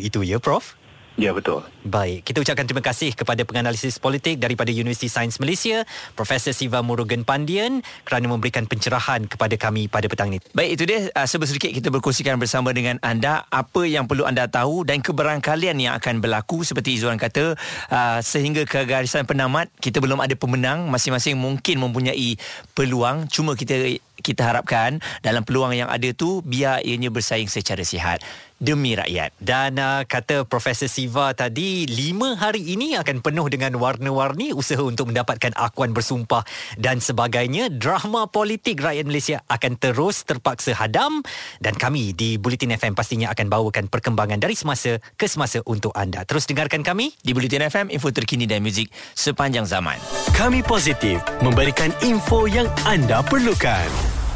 itu 0.04 0.20
ya 0.24 0.40
Prof? 0.40 0.85
Ya 1.15 1.32
betul. 1.32 1.63
Baik, 1.88 2.28
kita 2.28 2.43
ucapkan 2.43 2.67
terima 2.67 2.84
kasih 2.84 3.15
kepada 3.15 3.39
penganalisis 3.47 3.95
politik 4.04 4.36
daripada 4.36 4.67
Universiti 4.75 5.08
Sains 5.08 5.39
Malaysia, 5.39 5.88
Profesor 6.12 6.51
Siva 6.51 6.84
Murugan 6.84 7.23
Pandian 7.23 7.80
kerana 8.04 8.28
memberikan 8.28 8.67
pencerahan 8.67 9.23
kepada 9.23 9.56
kami 9.56 9.88
pada 9.88 10.12
petang 10.12 10.36
ini. 10.36 10.43
Baik, 10.51 10.75
itu 10.75 10.84
dia 10.84 11.08
uh, 11.15 11.23
sedikit 11.23 11.71
kita 11.71 11.88
berkongsikan 11.88 12.36
bersama 12.36 12.75
dengan 12.75 12.99
anda 12.99 13.47
apa 13.47 13.88
yang 13.88 14.12
perlu 14.12 14.28
anda 14.28 14.51
tahu 14.51 14.84
dan 14.84 14.99
keberangkalian 14.99 15.80
yang 15.80 15.95
akan 15.95 16.19
berlaku 16.19 16.67
seperti 16.67 16.99
Izzuan 16.99 17.15
kata 17.15 17.56
uh, 17.88 18.19
sehingga 18.19 18.67
ke 18.67 18.84
garisan 18.84 19.23
penamat 19.23 19.71
kita 19.80 20.04
belum 20.04 20.19
ada 20.19 20.36
pemenang, 20.36 20.91
masing-masing 20.91 21.39
mungkin 21.39 21.80
mempunyai 21.80 22.36
peluang 22.75 23.32
cuma 23.32 23.56
kita 23.56 24.04
kita 24.19 24.41
harapkan 24.41 24.97
dalam 25.21 25.45
peluang 25.45 25.75
yang 25.75 25.86
ada 25.91 26.10
tu 26.15 26.41
biar 26.41 26.82
ianya 26.82 27.13
bersaing 27.13 27.45
secara 27.45 27.86
sihat 27.86 28.25
demi 28.60 28.96
rakyat. 28.96 29.36
Dan 29.38 29.78
uh, 29.78 30.02
kata 30.08 30.48
Profesor 30.48 30.88
Siva 30.88 31.36
tadi, 31.36 31.84
lima 31.86 32.39
hari 32.39 32.63
ini 32.76 32.96
akan 32.96 33.20
penuh 33.20 33.48
dengan 33.52 33.76
warna-warni 33.76 34.56
usaha 34.56 34.80
untuk 34.80 35.12
mendapatkan 35.12 35.52
akuan 35.60 35.91
bersumpah 35.91 36.48
dan 36.80 37.04
sebagainya. 37.04 37.68
Drama 37.72 38.28
politik 38.32 38.80
rakyat 38.80 39.06
Malaysia 39.06 39.38
akan 39.52 39.76
terus 39.76 40.24
terpaksa 40.24 40.76
hadam 40.76 41.22
dan 41.60 41.76
kami 41.76 42.15
di 42.15 42.39
Bulletin 42.39 42.76
FM 42.76 42.96
pastinya 42.96 43.32
akan 43.36 43.48
bawakan 43.52 43.86
perkembangan 43.91 44.39
dari 44.39 44.56
semasa 44.56 44.98
ke 45.20 45.28
semasa 45.28 45.60
untuk 45.68 45.91
anda. 45.94 46.24
Terus 46.24 46.48
dengarkan 46.48 46.82
kami 46.82 47.12
di 47.22 47.36
Bulletin 47.36 47.68
FM, 47.68 47.91
info 47.91 48.10
terkini 48.15 48.48
dan 48.48 48.63
muzik 48.63 48.88
sepanjang 49.13 49.68
zaman. 49.68 50.00
Kami 50.32 50.63
positif 50.63 51.20
memberikan 51.44 51.91
info 52.02 52.48
yang 52.48 52.68
anda 52.88 53.20
perlukan. 53.22 53.88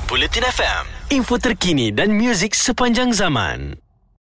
Bulletin 0.09 0.41
FM, 0.41 0.83
info 1.13 1.37
terkini 1.37 1.93
dan 1.93 2.09
muzik 2.11 2.57
sepanjang 2.57 3.13
zaman. 3.13 3.88